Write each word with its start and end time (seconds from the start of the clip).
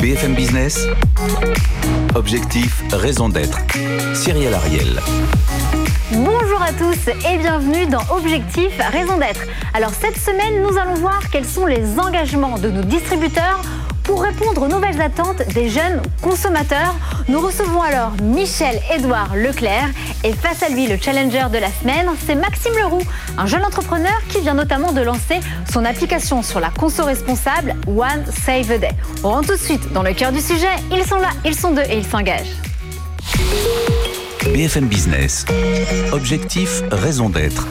BFM 0.00 0.34
Business, 0.34 0.86
objectif, 2.14 2.82
raison 2.92 3.28
d'être. 3.28 3.58
Cyril 4.14 4.54
Ariel. 4.54 5.00
Bonjour 6.12 6.62
à 6.62 6.72
tous 6.72 7.08
et 7.08 7.36
bienvenue 7.38 7.86
dans 7.86 8.02
Objectif, 8.10 8.78
raison 8.90 9.18
d'être. 9.18 9.42
Alors 9.74 9.90
cette 9.90 10.16
semaine, 10.16 10.62
nous 10.62 10.78
allons 10.78 10.94
voir 10.94 11.28
quels 11.30 11.44
sont 11.44 11.66
les 11.66 11.98
engagements 11.98 12.58
de 12.58 12.70
nos 12.70 12.82
distributeurs 12.82 13.60
pour 14.04 14.22
répondre 14.22 14.62
aux 14.62 14.68
nouvelles 14.68 15.00
attentes 15.00 15.42
des 15.54 15.68
jeunes 15.68 16.00
consommateurs, 16.22 16.94
nous 17.28 17.40
recevons 17.40 17.82
alors 17.82 18.12
Michel-Édouard 18.22 19.34
Leclerc 19.34 19.88
et 20.22 20.32
face 20.32 20.62
à 20.62 20.68
lui, 20.68 20.86
le 20.86 20.96
challenger 20.98 21.46
de 21.52 21.58
la 21.58 21.70
semaine, 21.72 22.08
c'est 22.24 22.34
Maxime 22.34 22.74
Leroux, 22.78 23.02
un 23.36 23.46
jeune 23.46 23.64
entrepreneur 23.64 24.14
qui 24.28 24.40
vient 24.40 24.54
notamment 24.54 24.92
de 24.92 25.00
lancer 25.00 25.40
son 25.72 25.84
application 25.84 26.42
sur 26.42 26.60
la 26.60 26.70
conso 26.70 27.04
responsable 27.04 27.74
One 27.86 28.24
Save 28.44 28.70
a 28.70 28.78
Day. 28.78 28.92
On 29.24 29.30
rentre 29.30 29.48
tout 29.48 29.54
de 29.54 29.60
suite 29.60 29.92
dans 29.92 30.02
le 30.02 30.12
cœur 30.12 30.32
du 30.32 30.40
sujet. 30.40 30.76
Ils 30.92 31.04
sont 31.04 31.18
là, 31.18 31.30
ils 31.44 31.54
sont 31.54 31.72
deux 31.72 31.82
et 31.82 31.98
ils 31.98 32.06
s'engagent. 32.06 32.54
BFM 34.52 34.86
Business. 34.86 35.46
Objectif, 36.12 36.82
raison 36.90 37.30
d'être. 37.30 37.66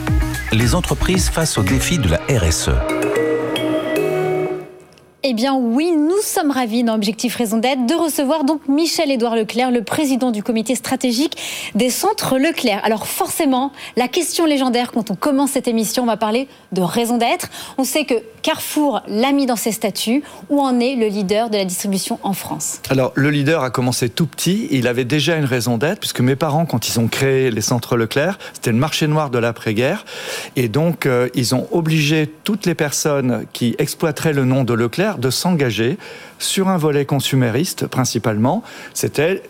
Les 0.52 0.74
entreprises 0.74 1.28
face 1.28 1.56
aux 1.56 1.62
défis 1.62 1.98
de 1.98 2.08
la 2.08 2.20
RSE. 2.28 2.70
Eh 5.26 5.32
bien 5.32 5.54
oui, 5.54 5.90
nous 5.96 6.20
sommes 6.22 6.50
ravis 6.50 6.84
dans 6.84 6.94
Objectif 6.94 7.36
Raison 7.36 7.56
d'être 7.56 7.86
de 7.86 7.94
recevoir 7.94 8.44
donc 8.44 8.68
Michel-Édouard 8.68 9.36
Leclerc, 9.36 9.70
le 9.70 9.82
président 9.82 10.30
du 10.30 10.42
comité 10.42 10.74
stratégique 10.74 11.38
des 11.74 11.88
centres 11.88 12.36
Leclerc. 12.36 12.82
Alors 12.84 13.06
forcément, 13.06 13.72
la 13.96 14.06
question 14.06 14.44
légendaire 14.44 14.92
quand 14.92 15.10
on 15.10 15.14
commence 15.14 15.52
cette 15.52 15.66
émission, 15.66 16.02
on 16.02 16.06
va 16.06 16.18
parler 16.18 16.46
de 16.72 16.82
raison 16.82 17.16
d'être. 17.16 17.48
On 17.78 17.84
sait 17.84 18.04
que 18.04 18.16
Carrefour 18.42 19.00
l'a 19.08 19.32
mis 19.32 19.46
dans 19.46 19.56
ses 19.56 19.72
statuts. 19.72 20.22
Où 20.50 20.60
en 20.60 20.78
est 20.78 20.94
le 20.94 21.06
leader 21.06 21.48
de 21.48 21.56
la 21.56 21.64
distribution 21.64 22.18
en 22.22 22.34
France? 22.34 22.80
Alors 22.90 23.12
le 23.14 23.30
leader 23.30 23.62
a 23.62 23.70
commencé 23.70 24.10
tout 24.10 24.26
petit, 24.26 24.68
il 24.70 24.86
avait 24.86 25.06
déjà 25.06 25.36
une 25.36 25.46
raison 25.46 25.78
d'être, 25.78 26.00
puisque 26.00 26.20
mes 26.20 26.36
parents, 26.36 26.66
quand 26.66 26.86
ils 26.86 27.00
ont 27.00 27.08
créé 27.08 27.50
les 27.50 27.62
centres 27.62 27.96
Leclerc, 27.96 28.38
c'était 28.52 28.72
le 28.72 28.76
marché 28.76 29.06
noir 29.06 29.30
de 29.30 29.38
l'après-guerre. 29.38 30.04
Et 30.56 30.68
donc 30.68 31.06
euh, 31.06 31.30
ils 31.34 31.54
ont 31.54 31.66
obligé 31.72 32.30
toutes 32.44 32.66
les 32.66 32.74
personnes 32.74 33.46
qui 33.54 33.74
exploiteraient 33.78 34.34
le 34.34 34.44
nom 34.44 34.64
de 34.64 34.74
Leclerc 34.74 35.13
de 35.18 35.30
s'engager 35.30 35.98
sur 36.38 36.68
un 36.68 36.76
volet 36.76 37.04
consumériste 37.04 37.86
principalement. 37.86 38.62
C'était 38.92 39.42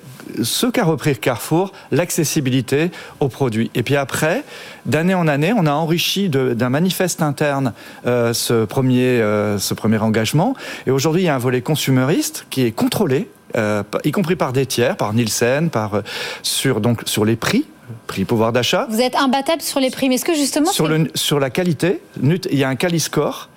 ce 0.42 0.66
qu'a 0.66 0.84
repris 0.84 1.16
Carrefour, 1.16 1.72
l'accessibilité 1.90 2.90
aux 3.20 3.28
produits. 3.28 3.70
Et 3.74 3.82
puis 3.82 3.96
après, 3.96 4.44
d'année 4.86 5.14
en 5.14 5.28
année, 5.28 5.52
on 5.56 5.66
a 5.66 5.72
enrichi 5.72 6.28
d'un 6.28 6.68
manifeste 6.68 7.22
interne 7.22 7.72
euh, 8.06 8.32
ce, 8.32 8.64
premier, 8.64 9.20
euh, 9.20 9.58
ce 9.58 9.74
premier 9.74 9.98
engagement. 9.98 10.54
Et 10.86 10.90
aujourd'hui, 10.90 11.22
il 11.22 11.26
y 11.26 11.28
a 11.28 11.34
un 11.34 11.38
volet 11.38 11.60
consumériste 11.60 12.46
qui 12.50 12.62
est 12.62 12.72
contrôlé, 12.72 13.28
euh, 13.56 13.82
y 14.04 14.10
compris 14.10 14.36
par 14.36 14.52
des 14.52 14.66
tiers, 14.66 14.96
par 14.96 15.12
Nielsen, 15.12 15.70
par, 15.70 16.02
sur, 16.42 16.80
donc, 16.80 17.02
sur 17.06 17.24
les 17.24 17.36
prix 17.36 17.66
prix 18.06 18.24
pouvoir 18.24 18.50
d'achat. 18.52 18.86
Vous 18.88 19.02
êtes 19.02 19.14
imbattable 19.14 19.60
sur 19.60 19.78
les 19.78 19.90
prix, 19.90 20.08
mais 20.08 20.14
est-ce 20.14 20.24
que 20.24 20.34
justement... 20.34 20.72
Sur, 20.72 20.88
le, 20.88 21.10
sur 21.14 21.38
la 21.38 21.50
qualité, 21.50 22.00
il 22.22 22.58
y 22.58 22.64
a 22.64 22.68
un 22.70 22.76
Cali-score 22.76 23.50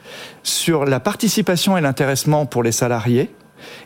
sur 0.48 0.86
la 0.86 1.00
participation 1.00 1.78
et 1.78 1.82
l'intéressement 1.82 2.46
pour 2.46 2.64
les 2.64 2.72
salariés 2.72 3.30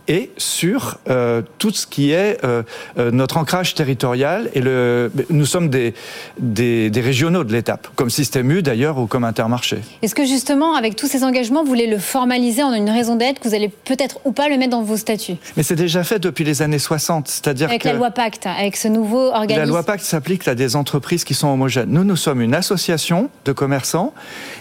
et 0.07 0.31
sur 0.37 0.97
euh, 1.09 1.41
tout 1.57 1.71
ce 1.71 1.87
qui 1.87 2.11
est 2.11 2.43
euh, 2.43 2.63
euh, 2.97 3.11
notre 3.11 3.37
ancrage 3.37 3.75
territorial. 3.75 4.49
Et 4.53 4.61
le, 4.61 5.11
nous 5.29 5.45
sommes 5.45 5.69
des, 5.69 5.93
des, 6.39 6.91
régionaux 7.01 7.43
de 7.43 7.53
l'étape, 7.53 7.87
comme 7.95 8.09
Système 8.09 8.51
U 8.51 8.61
d'ailleurs 8.61 8.97
ou 8.97 9.07
comme 9.07 9.23
Intermarché. 9.23 9.79
Est-ce 10.01 10.15
que 10.15 10.25
justement, 10.25 10.75
avec 10.75 10.95
tous 10.95 11.07
ces 11.07 11.23
engagements, 11.23 11.63
vous 11.63 11.69
voulez 11.69 11.87
le 11.87 11.97
formaliser 11.97 12.63
en 12.63 12.73
une 12.73 12.89
raison 12.89 13.15
d'être, 13.15 13.39
que 13.39 13.47
vous 13.47 13.55
allez 13.55 13.69
peut-être 13.69 14.19
ou 14.25 14.31
pas 14.31 14.49
le 14.49 14.57
mettre 14.57 14.71
dans 14.71 14.83
vos 14.83 14.97
statuts? 14.97 15.37
Mais 15.57 15.63
c'est 15.63 15.75
déjà 15.75 16.03
fait 16.03 16.19
depuis 16.19 16.43
les 16.43 16.61
années 16.61 16.79
60. 16.79 17.27
C'est-à-dire 17.27 17.69
avec 17.69 17.83
la 17.83 17.93
loi 17.93 18.11
Pacte, 18.11 18.47
avec 18.47 18.75
ce 18.75 18.87
nouveau 18.87 19.31
organisme. 19.31 19.59
La 19.61 19.65
loi 19.65 19.83
Pacte 19.83 20.03
s'applique 20.03 20.47
à 20.47 20.55
des 20.55 20.75
entreprises 20.75 21.23
qui 21.23 21.33
sont 21.33 21.47
homogènes. 21.47 21.89
Nous, 21.89 22.03
nous 22.03 22.15
sommes 22.15 22.41
une 22.41 22.53
association 22.53 23.29
de 23.45 23.51
commerçants 23.51 24.13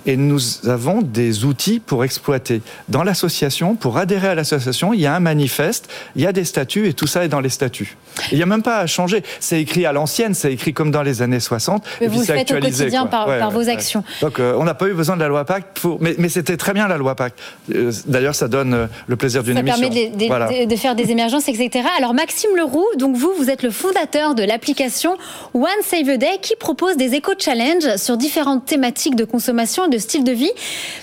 et 0.06 0.16
nous 0.16 0.40
avons 0.68 1.02
des 1.02 1.44
outils 1.44 1.80
pour 1.80 2.04
exploiter. 2.04 2.62
Dans 2.88 3.02
l'association, 3.02 3.74
pour 3.74 3.98
adhérer 3.98 4.28
à 4.28 4.34
l'association, 4.34 4.92
il 5.00 5.04
y 5.04 5.06
a 5.06 5.14
un 5.14 5.20
manifeste, 5.20 5.88
il 6.14 6.22
y 6.22 6.26
a 6.26 6.32
des 6.32 6.44
statuts 6.44 6.86
et 6.88 6.92
tout 6.92 7.06
ça 7.06 7.24
est 7.24 7.28
dans 7.28 7.40
les 7.40 7.48
statuts. 7.48 7.96
Il 8.32 8.36
n'y 8.36 8.42
a 8.42 8.46
même 8.46 8.62
pas 8.62 8.78
à 8.78 8.86
changer. 8.86 9.22
C'est 9.40 9.60
écrit 9.60 9.86
à 9.86 9.92
l'ancienne, 9.92 10.34
c'est 10.34 10.52
écrit 10.52 10.74
comme 10.74 10.90
dans 10.90 11.02
les 11.02 11.22
années 11.22 11.40
60. 11.40 11.82
Mais 12.00 12.06
vous 12.06 12.20
le 12.20 12.26
faites 12.26 12.50
au 12.50 12.60
quotidien 12.60 13.06
par, 13.06 13.50
vos 13.50 13.68
actions. 13.68 14.04
Donc 14.20 14.38
euh, 14.38 14.54
on 14.58 14.64
n'a 14.64 14.74
pas 14.74 14.88
eu 14.88 14.92
besoin 14.92 15.16
de 15.16 15.22
la 15.22 15.28
loi 15.28 15.46
Pacte, 15.46 15.80
mais, 16.00 16.28
c'était 16.28 16.58
très 16.58 16.74
bien 16.74 16.86
la 16.86 16.98
loi 16.98 17.14
Pacte. 17.14 17.38
Euh, 17.74 17.90
d'ailleurs, 18.06 18.34
ça 18.34 18.46
donne 18.46 18.74
euh, 18.74 18.86
le 19.06 19.16
plaisir 19.16 19.42
d'une 19.42 19.56
émission. 19.56 19.76
Ça 19.76 19.90
permet 19.90 20.66
de, 20.66 20.76
faire 20.76 20.94
des 20.94 21.10
émergences, 21.10 21.48
etc. 21.48 21.88
Alors 21.96 22.12
Maxime 22.12 22.50
Leroux, 22.56 22.86
donc 22.98 23.16
vous, 23.16 23.32
vous 23.38 23.48
êtes 23.48 23.62
le 23.62 23.70
fondateur 23.70 24.34
de 24.34 24.42
l'application 24.42 25.16
One 25.54 25.66
Save 25.82 26.10
a 26.10 26.16
Day 26.18 26.38
qui 26.42 26.56
propose 26.56 26.98
des 26.98 27.14
éco-challenges 27.14 27.96
sur 27.96 28.18
différentes 28.18 28.66
thématiques 28.66 29.16
de 29.16 29.24
consommation 29.24 29.86
et 29.86 29.88
de 29.88 29.98
style 29.98 30.24
de 30.24 30.32
vie. 30.32 30.52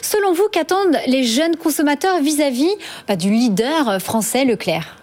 Selon 0.03 0.33
vous, 0.33 0.47
qu'attendent 0.51 0.97
les 1.07 1.23
jeunes 1.23 1.55
consommateurs 1.55 2.19
vis-à-vis 2.21 2.69
bah, 3.07 3.15
du 3.15 3.31
leader 3.31 3.86
français 3.99 4.45
Leclerc 4.45 4.97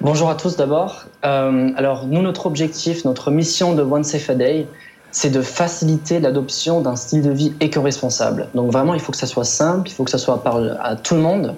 Bonjour 0.00 0.30
à 0.30 0.34
tous 0.34 0.56
d'abord. 0.56 1.04
Euh, 1.24 1.70
alors 1.76 2.06
nous, 2.06 2.22
notre 2.22 2.46
objectif, 2.46 3.04
notre 3.04 3.30
mission 3.30 3.74
de 3.74 3.82
One 3.82 4.04
Safe 4.04 4.30
a 4.30 4.34
Day, 4.34 4.66
c'est 5.10 5.30
de 5.30 5.40
faciliter 5.40 6.20
l'adoption 6.20 6.80
d'un 6.80 6.96
style 6.96 7.22
de 7.22 7.30
vie 7.30 7.54
éco-responsable. 7.60 8.48
Donc 8.54 8.70
vraiment, 8.70 8.94
il 8.94 9.00
faut 9.00 9.12
que 9.12 9.18
ça 9.18 9.26
soit 9.26 9.44
simple, 9.44 9.88
il 9.88 9.92
faut 9.92 10.04
que 10.04 10.10
ça 10.10 10.18
soit 10.18 10.42
par, 10.42 10.60
à 10.80 10.96
tout 10.96 11.14
le 11.14 11.20
monde. 11.20 11.54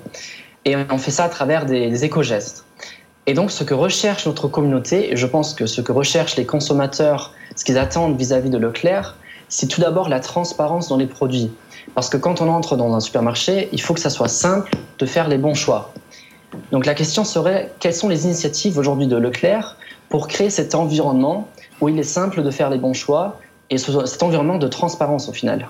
Et 0.65 0.77
on 0.91 0.99
fait 0.99 1.11
ça 1.11 1.25
à 1.25 1.29
travers 1.29 1.67
des, 1.67 2.05
éco-gestes. 2.05 2.65
Et 3.27 3.35
donc 3.35 3.51
ce 3.51 3.65
que 3.65 3.75
recherche 3.75 4.27
notre 4.27 4.49
communauté, 4.49 5.13
et 5.13 5.17
je 5.17 5.27
pense 5.27 5.55
que 5.55 5.67
ce 5.67 5.81
que 5.81 5.93
recherchent 5.93 6.37
les 6.37 6.47
consommateurs, 6.47 7.33
ce 7.57 7.65
qu'ils 7.65 7.79
attendent 7.79 8.17
vis-à-vis 8.17 8.49
-vis 8.49 8.53
de 8.53 8.59
Leclerc, 8.59 9.17
c'est 9.49 9.67
tout 9.67 9.81
d'abord 9.81 10.09
la 10.09 10.21
transparence 10.21 10.89
dans 10.89 10.97
les 10.97 11.07
produits. 11.07 11.51
Parce 11.95 12.09
que 12.09 12.17
quand 12.17 12.41
on 12.41 12.49
entre 12.49 12.77
dans 12.77 12.95
un 12.95 13.01
supermarché, 13.01 13.69
il 13.73 13.81
faut 13.81 13.95
que 13.95 14.01
ça 14.01 14.11
soit 14.11 14.29
simple 14.29 14.71
de 14.99 15.07
faire 15.07 15.29
les 15.29 15.39
bons 15.39 15.55
choix. 15.55 15.93
Donc 16.73 16.87
la 16.87 16.95
question 16.95 17.25
serait, 17.25 17.73
quelles 17.81 17.95
sont 17.95 18.09
les 18.09 18.25
initiatives 18.25 18.79
aujourd'hui 18.79 19.07
de 19.07 19.17
Leclerc 19.17 19.77
pour 20.09 20.29
créer 20.29 20.51
cet 20.51 20.75
environnement 20.75 21.49
où 21.81 21.89
il 21.89 21.99
est 21.99 22.03
simple 22.03 22.43
de 22.43 22.51
faire 22.51 22.71
les 22.71 22.79
bons 22.79 22.95
choix 22.95 23.39
et 23.71 23.79
cet 23.79 24.23
environnement 24.23 24.59
de 24.59 24.69
transparence 24.69 25.29
au 25.29 25.33
final? 25.33 25.69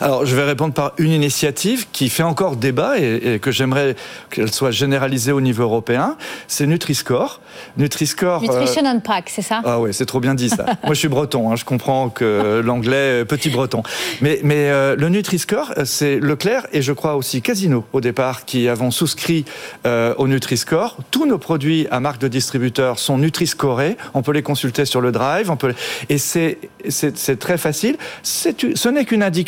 Alors, 0.00 0.26
je 0.26 0.34
vais 0.34 0.44
répondre 0.44 0.74
par 0.74 0.92
une 0.98 1.12
initiative 1.12 1.86
qui 1.92 2.08
fait 2.08 2.22
encore 2.22 2.56
débat 2.56 2.98
et, 2.98 3.38
que 3.40 3.50
j'aimerais 3.50 3.94
qu'elle 4.30 4.52
soit 4.52 4.70
généralisée 4.70 5.32
au 5.32 5.40
niveau 5.40 5.62
européen. 5.62 6.16
C'est 6.48 6.66
Nutri-Score. 6.66 7.40
Nutri-Score. 7.76 8.42
Nutrition 8.42 8.84
and 8.84 9.00
Pack, 9.00 9.30
c'est 9.30 9.42
ça? 9.42 9.62
Ah 9.64 9.80
oui, 9.80 9.94
c'est 9.94 10.06
trop 10.06 10.20
bien 10.20 10.34
dit 10.34 10.48
ça. 10.48 10.64
Moi, 10.84 10.94
je 10.94 10.98
suis 10.98 11.08
breton. 11.08 11.50
Hein, 11.50 11.56
je 11.56 11.64
comprends 11.64 12.08
que 12.08 12.60
l'anglais, 12.64 13.24
petit 13.24 13.50
breton. 13.50 13.82
Mais, 14.20 14.40
mais 14.42 14.70
euh, 14.70 14.96
le 14.96 15.08
Nutri-Score, 15.08 15.72
c'est 15.84 16.18
Leclerc 16.18 16.66
et 16.72 16.82
je 16.82 16.92
crois 16.92 17.16
aussi 17.16 17.42
Casino 17.42 17.84
au 17.92 18.00
départ 18.00 18.44
qui 18.44 18.68
avons 18.68 18.90
souscrit 18.90 19.44
euh, 19.86 20.14
au 20.18 20.26
Nutri-Score. 20.26 20.96
Tous 21.10 21.26
nos 21.26 21.38
produits 21.38 21.86
à 21.90 22.00
marque 22.00 22.20
de 22.20 22.28
distributeur 22.28 22.98
sont 22.98 23.18
Nutri-Scorés. 23.18 23.96
On 24.14 24.22
peut 24.22 24.32
les 24.32 24.42
consulter 24.42 24.84
sur 24.84 25.00
le 25.00 25.12
Drive. 25.12 25.50
On 25.50 25.56
peut 25.56 25.74
et 26.08 26.18
c'est 26.18 26.58
très 27.38 27.58
facile. 27.58 27.96
Ce 28.22 28.88
n'est 28.88 29.04
qu'une 29.04 29.22
indication. 29.22 29.41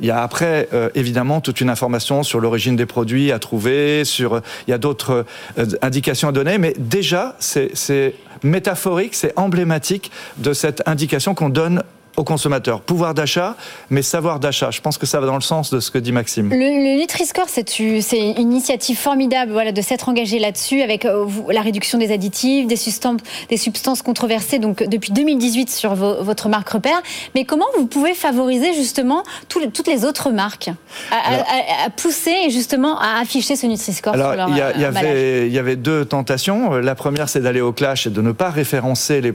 Il 0.00 0.06
y 0.06 0.10
a 0.10 0.22
après, 0.22 0.68
euh, 0.72 0.88
évidemment, 0.94 1.40
toute 1.40 1.60
une 1.60 1.70
information 1.70 2.22
sur 2.22 2.40
l'origine 2.40 2.76
des 2.76 2.86
produits 2.86 3.32
à 3.32 3.38
trouver, 3.38 4.04
sur, 4.04 4.40
il 4.66 4.70
y 4.70 4.74
a 4.74 4.78
d'autres 4.78 5.24
euh, 5.58 5.66
indications 5.82 6.28
à 6.28 6.32
donner, 6.32 6.58
mais 6.58 6.74
déjà, 6.78 7.36
c'est 7.38 8.14
métaphorique, 8.42 9.14
c'est 9.14 9.32
emblématique 9.36 10.10
de 10.38 10.52
cette 10.52 10.82
indication 10.86 11.34
qu'on 11.34 11.48
donne 11.50 11.82
aux 12.20 12.24
consommateurs. 12.24 12.82
Pouvoir 12.82 13.14
d'achat, 13.14 13.56
mais 13.88 14.02
savoir 14.02 14.38
d'achat. 14.38 14.70
Je 14.70 14.80
pense 14.80 14.98
que 14.98 15.06
ça 15.06 15.20
va 15.20 15.26
dans 15.26 15.34
le 15.34 15.40
sens 15.40 15.70
de 15.70 15.80
ce 15.80 15.90
que 15.90 15.98
dit 15.98 16.12
Maxime. 16.12 16.50
Le, 16.50 16.98
Nutri-Score, 16.98 17.48
c'est 17.48 17.78
une 17.78 18.52
initiative 18.52 18.96
formidable 18.96 19.52
voilà, 19.52 19.72
de 19.72 19.80
s'être 19.80 20.08
engagé 20.08 20.38
là-dessus 20.38 20.82
avec 20.82 21.04
euh, 21.04 21.26
la 21.48 21.62
réduction 21.62 21.98
des 21.98 22.12
additifs, 22.12 22.66
des 22.66 22.76
substances, 22.76 23.20
des 23.48 23.56
substances 23.56 24.02
controversées 24.02 24.58
donc, 24.58 24.82
depuis 24.82 25.12
2018 25.12 25.70
sur 25.70 25.94
votre 25.94 26.48
marque 26.48 26.68
repère. 26.68 27.02
Mais 27.34 27.44
comment 27.44 27.66
vous 27.76 27.86
pouvez 27.86 28.14
favoriser 28.14 28.74
justement 28.74 29.22
toutes 29.48 29.86
les 29.86 30.04
autres 30.04 30.30
marques 30.30 30.70
à, 31.10 31.90
pousser 31.96 32.34
et 32.46 32.50
justement 32.50 32.98
à 32.98 33.20
afficher 33.20 33.56
ce 33.56 33.66
Nutri-Score 33.66 34.14
Alors, 34.14 34.50
il 34.50 34.56
y, 34.56 34.84
avait, 34.84 35.46
il 35.46 35.52
y 35.52 35.58
avait 35.58 35.76
deux 35.76 36.04
tentations. 36.04 36.74
La 36.76 36.94
première, 36.94 37.28
c'est 37.28 37.40
d'aller 37.40 37.62
au 37.62 37.72
clash 37.72 38.06
et 38.06 38.10
de 38.10 38.20
ne 38.20 38.32
pas 38.32 38.50
référencer 38.50 39.22
les, 39.22 39.34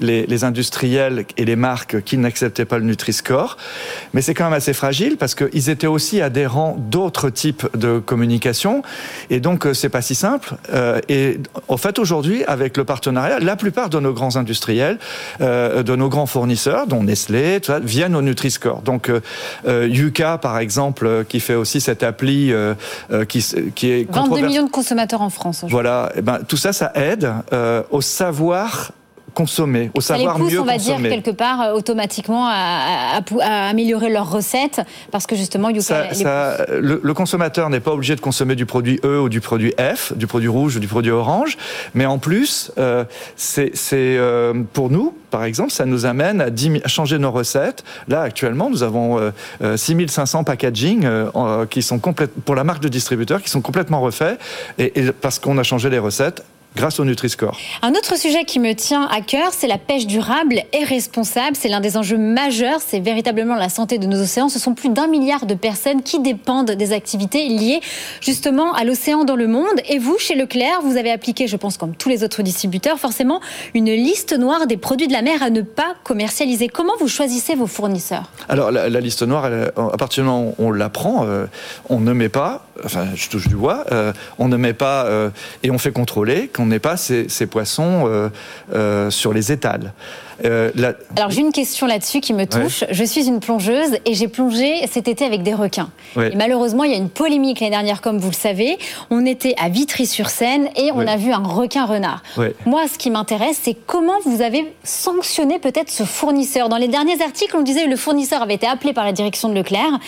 les, 0.00 0.26
les 0.26 0.44
industriels 0.44 1.24
et 1.36 1.44
les 1.44 1.56
marques 1.56 2.02
qui 2.02 2.18
n'acceptaient 2.18 2.64
pas 2.64 2.78
le 2.78 2.84
Nutri-Score. 2.84 3.56
Mais 4.14 4.22
c'est 4.22 4.34
quand 4.34 4.44
même 4.44 4.52
assez 4.52 4.72
fragile 4.72 5.16
parce 5.16 5.34
qu'ils 5.34 5.70
étaient 5.70 5.86
aussi 5.86 6.20
adhérents 6.20 6.76
d'autres 6.78 7.30
types 7.30 7.66
de 7.76 7.98
communication. 7.98 8.82
Et 9.30 9.40
donc, 9.40 9.66
c'est 9.74 9.88
pas 9.88 10.02
si 10.02 10.14
simple. 10.14 10.54
et 11.08 11.38
en 11.68 11.76
fait, 11.76 11.98
aujourd'hui, 11.98 12.44
avec 12.44 12.76
le 12.76 12.84
partenariat, 12.84 13.38
la 13.38 13.56
plupart 13.56 13.90
de 13.90 14.00
nos 14.00 14.12
grands 14.12 14.36
industriels, 14.36 14.98
de 15.40 15.96
nos 15.96 16.08
grands 16.08 16.26
fournisseurs, 16.26 16.86
dont 16.86 17.02
Nestlé, 17.02 17.60
viennent 17.82 18.16
au 18.16 18.22
Nutri-Score. 18.22 18.82
Donc, 18.82 19.10
Yuka, 19.66 20.38
par 20.38 20.58
exemple, 20.58 21.24
qui 21.28 21.40
fait 21.40 21.54
aussi 21.54 21.80
cette 21.80 22.02
appli 22.02 22.52
qui, 23.28 23.44
qui 23.74 23.90
est 23.90 24.10
22 24.10 24.46
millions 24.46 24.64
de 24.64 24.70
consommateurs 24.70 25.22
en 25.22 25.30
France. 25.30 25.64
Voilà, 25.68 26.10
et 26.14 26.18
eh 26.18 26.22
ben, 26.22 26.38
tout 26.46 26.56
ça, 26.56 26.72
ça 26.72 26.92
aide 26.94 27.32
euh, 27.52 27.82
au 27.90 28.00
savoir 28.00 28.92
consommer, 29.36 29.90
au 29.92 30.00
savoir 30.00 30.32
ça 30.32 30.38
les 30.38 30.44
pousse, 30.44 30.52
mieux 30.52 30.60
on 30.60 30.64
va 30.64 30.72
consommer. 30.78 31.10
dire 31.10 31.10
quelque 31.10 31.36
part 31.36 31.60
euh, 31.60 31.72
automatiquement 31.74 32.48
à, 32.48 33.20
améliorer 33.68 34.08
leurs 34.08 34.30
recettes 34.30 34.80
parce 35.12 35.26
que 35.26 35.36
justement 35.36 35.68
Yuka 35.68 36.14
ça, 36.14 36.64
le, 36.70 37.00
le, 37.02 37.14
consommateur 37.14 37.68
n'est 37.68 37.80
pas 37.80 37.92
obligé 37.92 38.16
de 38.16 38.20
consommer 38.22 38.56
du 38.56 38.64
produit 38.64 38.98
E 39.04 39.20
ou 39.20 39.28
du 39.28 39.42
produit 39.42 39.74
F, 39.78 40.14
du 40.16 40.26
produit 40.26 40.48
rouge 40.48 40.76
ou 40.76 40.80
du 40.80 40.88
produit 40.88 41.12
orange, 41.12 41.58
mais 41.92 42.06
en 42.06 42.18
plus 42.18 42.72
euh, 42.78 43.04
c'est 43.36 43.72
euh, 43.92 44.54
pour 44.72 44.88
nous 44.88 45.12
par 45.30 45.44
exemple, 45.44 45.70
ça 45.70 45.84
nous 45.84 46.06
amène 46.06 46.40
à, 46.40 46.46
à, 46.46 46.88
changer 46.88 47.18
nos 47.18 47.30
recettes. 47.30 47.84
Là, 48.08 48.22
actuellement, 48.22 48.70
nous 48.70 48.82
avons 48.82 49.18
euh, 49.60 49.76
6500 49.76 50.44
packaging 50.44 51.04
euh, 51.04 51.66
qui 51.66 51.82
sont 51.82 51.98
pour 51.98 52.54
la 52.54 52.64
marque 52.64 52.82
de 52.82 52.88
distributeur 52.88 53.42
qui 53.42 53.50
sont 53.50 53.60
complètement 53.60 54.00
refaits 54.00 54.38
et, 54.78 54.98
et 54.98 55.12
parce 55.12 55.38
qu'on 55.38 55.58
a 55.58 55.62
changé 55.62 55.90
les 55.90 55.98
recettes 55.98 56.42
grâce 56.76 57.00
au 57.00 57.04
Nutri-Score. 57.04 57.58
Un 57.82 57.92
autre 57.92 58.16
sujet 58.16 58.44
qui 58.44 58.60
me 58.60 58.74
tient 58.74 59.08
à 59.10 59.22
cœur, 59.22 59.48
c'est 59.52 59.66
la 59.66 59.78
pêche 59.78 60.06
durable 60.06 60.62
et 60.72 60.84
responsable. 60.84 61.56
C'est 61.58 61.68
l'un 61.68 61.80
des 61.80 61.96
enjeux 61.96 62.18
majeurs. 62.18 62.80
C'est 62.86 63.00
véritablement 63.00 63.56
la 63.56 63.68
santé 63.68 63.98
de 63.98 64.06
nos 64.06 64.20
océans. 64.22 64.48
Ce 64.48 64.58
sont 64.58 64.74
plus 64.74 64.90
d'un 64.90 65.08
milliard 65.08 65.46
de 65.46 65.54
personnes 65.54 66.02
qui 66.02 66.20
dépendent 66.20 66.70
des 66.70 66.92
activités 66.92 67.48
liées 67.48 67.80
justement 68.20 68.74
à 68.74 68.84
l'océan 68.84 69.24
dans 69.24 69.36
le 69.36 69.48
monde. 69.48 69.80
Et 69.88 69.98
vous, 69.98 70.18
chez 70.18 70.34
Leclerc, 70.34 70.82
vous 70.82 70.96
avez 70.96 71.10
appliqué, 71.10 71.46
je 71.46 71.56
pense 71.56 71.78
comme 71.78 71.96
tous 71.96 72.10
les 72.10 72.22
autres 72.22 72.42
distributeurs, 72.42 72.98
forcément 72.98 73.40
une 73.74 73.90
liste 73.90 74.38
noire 74.38 74.66
des 74.66 74.76
produits 74.76 75.08
de 75.08 75.12
la 75.12 75.22
mer 75.22 75.42
à 75.42 75.50
ne 75.50 75.62
pas 75.62 75.94
commercialiser. 76.04 76.68
Comment 76.68 76.92
vous 77.00 77.08
choisissez 77.08 77.54
vos 77.54 77.66
fournisseurs? 77.66 78.30
Alors 78.48 78.70
la, 78.70 79.00
liste 79.00 79.22
noire, 79.22 79.46
à 79.46 79.96
partir 79.96 80.22
du 80.22 80.28
moment 80.28 80.54
où 80.58 80.66
on 80.66 80.70
la 80.70 80.90
prend, 80.90 81.24
euh, 81.24 81.46
on 81.88 82.00
ne 82.00 82.12
met 82.12 82.28
pas, 82.28 82.66
enfin 82.84 83.06
je 83.14 83.28
touche 83.28 83.48
du 83.48 83.56
bois, 83.56 83.84
euh, 83.92 84.12
on 84.38 84.48
ne 84.48 84.56
met 84.56 84.74
pas 84.74 85.06
euh, 85.06 85.30
et 85.62 85.70
on 85.70 85.78
fait 85.78 85.92
contrôler 85.92 86.48
qu'on 86.48 86.65
n'ait 86.66 86.78
pas 86.78 86.96
ces, 86.96 87.46
poissons 87.46 88.04
euh, 88.06 88.28
euh, 88.74 89.10
sur 89.10 89.32
les 89.32 89.52
étals. 89.52 89.92
Euh, 90.44 90.70
Alors 91.16 91.30
j'ai 91.30 91.40
une 91.40 91.52
question 91.52 91.86
là-dessus 91.86 92.20
qui 92.20 92.32
me 92.34 92.46
touche. 92.46 92.84
Je 92.90 93.04
suis 93.04 93.26
une 93.26 93.40
plongeuse 93.40 93.98
et 94.04 94.14
j'ai 94.14 94.28
plongé 94.28 94.86
cet 94.90 95.08
été 95.08 95.24
avec 95.24 95.42
des 95.42 95.54
requins. 95.54 95.88
Et 96.16 96.36
malheureusement, 96.36 96.84
il 96.84 96.92
y 96.92 96.94
a 96.94 96.98
une 96.98 97.08
polémique 97.08 97.60
l'année 97.60 97.70
dernière, 97.70 98.00
comme 98.00 98.18
vous 98.18 98.30
le 98.30 98.34
savez. 98.34 98.78
On 99.10 99.24
était 99.24 99.54
à 99.58 99.68
Vitry-sur-Seine 99.68 100.68
et 100.76 100.90
on 100.92 101.06
a 101.06 101.16
vu 101.16 101.32
un 101.32 101.42
requin-renard. 101.42 102.22
Moi, 102.64 102.82
ce 102.92 102.98
qui 102.98 103.10
m'intéresse, 103.10 103.60
c'est 103.62 103.76
comment 103.86 104.18
vous 104.24 104.42
avez 104.42 104.72
sanctionné 104.84 105.58
peut-être 105.58 105.90
ce 105.90 106.04
fournisseur. 106.04 106.68
Dans 106.68 106.76
les 106.76 106.88
derniers 106.88 107.22
articles, 107.22 107.56
on 107.56 107.62
disait 107.62 107.84
que 107.84 107.90
le 107.90 107.96
fournisseur 107.96 108.42
avait 108.42 108.54
été 108.54 108.66
appelé 108.66 108.92
par 108.92 109.04
la 109.04 109.12
direction 109.12 109.48
de 109.48 109.54
Leclerc. 109.54 109.98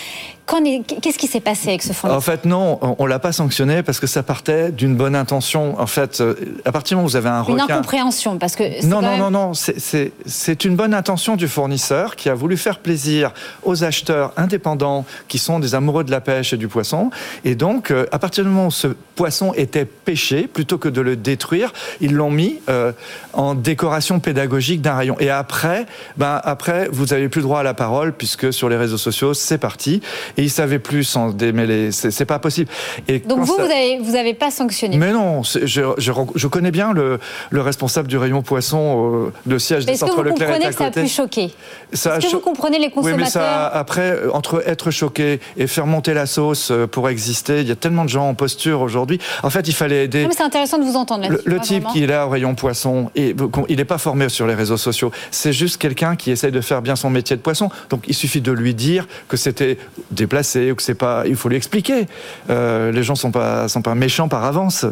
Qu'est-ce 1.03 1.19
qui 1.19 1.27
s'est 1.27 1.41
passé 1.41 1.69
avec 1.69 1.83
ce 1.83 1.93
fournisseur 1.93 2.17
En 2.17 2.21
fait, 2.23 2.47
non, 2.47 2.79
on 2.99 3.05
l'a 3.05 3.19
pas 3.19 3.33
sanctionné 3.33 3.83
parce 3.83 4.01
que 4.01 4.07
ça 4.07 4.23
partait 4.23 4.73
d'une 4.73 4.97
bonne 4.97 5.15
intention. 5.15 5.79
En 5.79 5.87
fait, 5.87 6.21
euh, 6.21 6.35
à 6.65 6.73
partir 6.73 6.91
du 6.91 6.95
moment 6.97 7.07
où 7.07 7.11
vous 7.11 7.17
avez 7.17 7.29
un 7.29 7.43
requin... 7.43 7.67
Une 7.67 7.73
incompréhension, 7.73 8.39
parce 8.39 8.57
que... 8.57 8.87
Non, 8.87 9.03
non, 9.03 9.19
non, 9.19 9.31
non, 9.31 9.55
c'est 9.55 10.13
c'est 10.27 10.65
une 10.65 10.77
bonne 10.77 10.95
intention 10.95 11.37
du 11.37 11.49
fournisseur 11.49 12.17
qui 12.17 12.29
a 12.29 12.35
voulu 12.35 12.57
faire 12.57 12.79
plaisir 12.79 13.33
aux 13.63 13.85
acheteurs 13.85 14.33
indépendants 14.37 15.05
qui 15.29 15.39
sont 15.39 15.59
des 15.59 15.75
amoureux 15.75 16.05
de 16.05 16.11
la 16.11 16.21
pêche 16.21 16.53
et 16.53 16.57
du 16.57 16.69
poisson. 16.69 17.11
Et 17.45 17.55
donc, 17.55 17.91
euh, 17.91 18.07
à 18.13 18.19
partir 18.19 18.45
du 18.45 18.51
moment 18.51 18.69
où 18.69 18.73
ce 18.73 18.89
poisson 19.19 19.53
était 19.57 19.85
pêché, 19.85 20.47
plutôt 20.47 20.79
que 20.79 20.89
de 20.89 21.01
le 21.01 21.17
détruire, 21.17 21.73
ils 22.01 22.15
l'ont 22.15 22.31
mis 22.31 22.61
euh, 22.69 22.93
en 23.33 23.57
décoration 23.57 24.21
pédagogique 24.21 24.81
d'un 24.81 24.95
rayon. 24.95 25.17
Et 25.19 25.29
après, 25.29 25.87
ben 26.17 26.41
après, 26.45 26.89
vous 26.93 27.07
n'avez 27.07 27.29
plus 27.29 27.43
droit 27.43 27.59
à 27.59 27.63
la 27.65 27.75
parole 27.75 28.13
puisque 28.13 28.53
sur 28.53 28.69
les 28.69 28.77
réseaux 28.77 28.97
sociaux, 28.97 29.35
c'est 29.35 29.59
parti. 29.59 30.03
Et 30.37 30.45
ils 30.45 30.51
savaient 30.51 30.79
plus 30.79 31.03
s'en 31.03 31.31
démêler. 31.31 31.91
C'est 31.91 32.25
pas 32.27 32.39
possible. 32.39 32.71
Et 33.09 33.19
donc 33.19 33.41
vous, 33.41 33.57
vous 33.57 33.61
avez, 33.61 33.99
vous 33.99 34.15
avez 34.15 34.35
pas 34.35 34.53
sanctionné 34.53 34.97
Mais 34.99 35.11
non, 35.11 35.43
je, 35.43 35.83
je, 35.99 36.47
connais 36.47 36.71
bien 36.71 36.93
le, 36.93 37.19
le, 37.51 37.61
responsable 37.61 38.07
du 38.07 38.19
rayon 38.19 38.43
poisson, 38.43 39.33
le 39.47 39.57
euh, 39.57 39.59
siège 39.59 39.85
des 39.85 39.97
centres 39.97 40.23
Leclerc 40.23 40.49
comprenez 40.49 40.69
que 40.69 40.79
ça 40.79 40.85
a 40.87 40.91
pu 40.93 41.09
choquer 41.09 41.51
Est-ce 41.93 42.09
que 42.21 42.31
vous 42.31 42.39
comprenez 42.39 42.79
les 42.79 42.91
consommateurs 42.91 43.19
Oui, 43.19 43.25
mais 43.25 43.31
ça, 43.31 43.67
après, 43.67 44.13
euh, 44.13 44.31
entre 44.33 44.63
être 44.65 44.93
choqué 44.93 45.41
et 45.57 45.67
faire 45.67 45.87
monter 45.87 46.15
la 46.15 46.27
sauce 46.27 46.71
euh, 46.71 46.87
pour 46.87 47.09
exister, 47.09 47.63
il 47.63 47.69
y 47.69 47.73
a 47.73 47.77
tellement 47.77 48.05
de 48.05 48.11
gens 48.11 48.29
en 48.29 48.35
posture 48.35 48.81
aujourd'hui. 48.81 49.08
En 49.43 49.51
fait, 49.51 49.67
il 49.69 49.75
fallait 49.75 50.05
aider. 50.05 50.27
c'est 50.31 50.43
intéressant 50.43 50.79
de 50.79 50.85
vous 50.85 50.97
entendre 50.97 51.29
Le, 51.29 51.43
le 51.45 51.61
type 51.61 51.85
qui 51.93 52.05
est 52.05 52.07
là 52.07 52.27
au 52.27 52.31
rayon 52.31 52.55
poisson, 52.55 53.11
et, 53.15 53.35
il 53.69 53.77
n'est 53.77 53.85
pas 53.85 53.99
formé 53.99 54.29
sur 54.29 54.47
les 54.47 54.55
réseaux 54.55 54.77
sociaux. 54.77 55.11
C'est 55.31 55.53
juste 55.53 55.79
quelqu'un 55.79 56.17
qui 56.17 56.31
essaye 56.31 56.53
de 56.53 56.61
faire 56.61 56.83
bien 56.83 56.97
son 56.97 57.11
métier 57.11 57.37
de 57.37 57.43
poisson. 57.43 57.71
Donc, 57.91 58.05
il 58.07 58.15
suffit 58.15 58.41
de 58.41 58.53
lui 58.53 58.75
dire 58.75 59.07
que 59.29 59.37
c'était 59.37 59.79
déplacé 60.11 60.73
ou 60.73 60.75
que 60.75 60.83
c'est 60.83 60.95
pas. 60.95 61.25
Il 61.27 61.37
faut 61.37 61.49
lui 61.49 61.57
expliquer. 61.57 62.07
Euh, 62.51 62.93
les 62.93 63.03
gens 63.03 63.15
sont 63.15 63.31
pas 63.31 63.69
sont 63.69 63.83
pas 63.83 63.95
méchants 63.95 64.29
par 64.29 64.45
avance. 64.45 64.85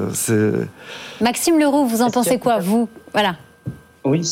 Maxime 1.21 1.59
Leroux, 1.59 1.87
vous 1.87 2.03
en 2.03 2.11
pensez 2.11 2.39
quoi, 2.39 2.59
vous? 2.59 2.89
Voilà. 3.13 3.37
Oui. 4.05 4.23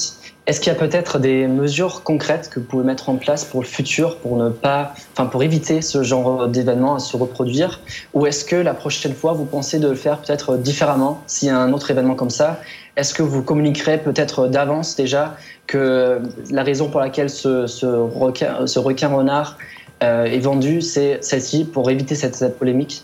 Est-ce 0.47 0.61
qu'il 0.61 0.71
y 0.71 0.77
a 0.77 0.79
peut-être 0.79 1.19
des 1.19 1.47
mesures 1.47 2.03
concrètes 2.03 2.51
que 2.51 2.61
vous 2.61 2.67
pouvez 2.67 2.85
mettre 2.85 3.09
en 3.09 3.17
place 3.17 3.47
pour 3.47 3.63
le 3.63 3.67
futur, 3.67 4.19
pour 4.19 4.37
ne 4.37 4.51
pas, 4.51 4.93
enfin, 5.13 5.25
pour 5.25 5.43
éviter 5.43 5.81
ce 5.81 6.03
genre 6.03 6.49
d'événement 6.49 6.97
à 6.97 6.99
se 6.99 7.17
reproduire, 7.17 7.81
ou 8.13 8.27
est-ce 8.27 8.45
que 8.45 8.57
la 8.57 8.75
prochaine 8.75 9.15
fois 9.15 9.33
vous 9.33 9.47
pensez 9.47 9.79
de 9.79 9.89
le 9.89 9.95
faire 9.95 10.19
peut-être 10.19 10.59
différemment 10.59 11.23
s'il 11.27 11.49
y 11.49 11.51
a 11.51 11.59
un 11.59 11.73
autre 11.73 11.91
événement 11.91 12.15
comme 12.15 12.29
ça? 12.29 12.61
Est-ce 12.97 13.15
que 13.15 13.23
vous 13.23 13.43
communiquerez 13.43 13.97
peut-être 13.97 14.47
d'avance 14.49 14.97
déjà 14.97 15.35
que 15.67 16.21
la 16.51 16.63
raison 16.63 16.91
pour 16.91 17.01
laquelle 17.01 17.31
ce, 17.31 17.87
requin, 17.87 19.09
renard 19.09 19.57
euh, 20.03 20.25
est 20.25 20.41
vendu, 20.41 20.83
c'est 20.83 21.25
celle-ci 21.25 21.65
pour 21.65 21.91
éviter 21.91 22.15
cette 22.17 22.59
polémique? 22.59 23.03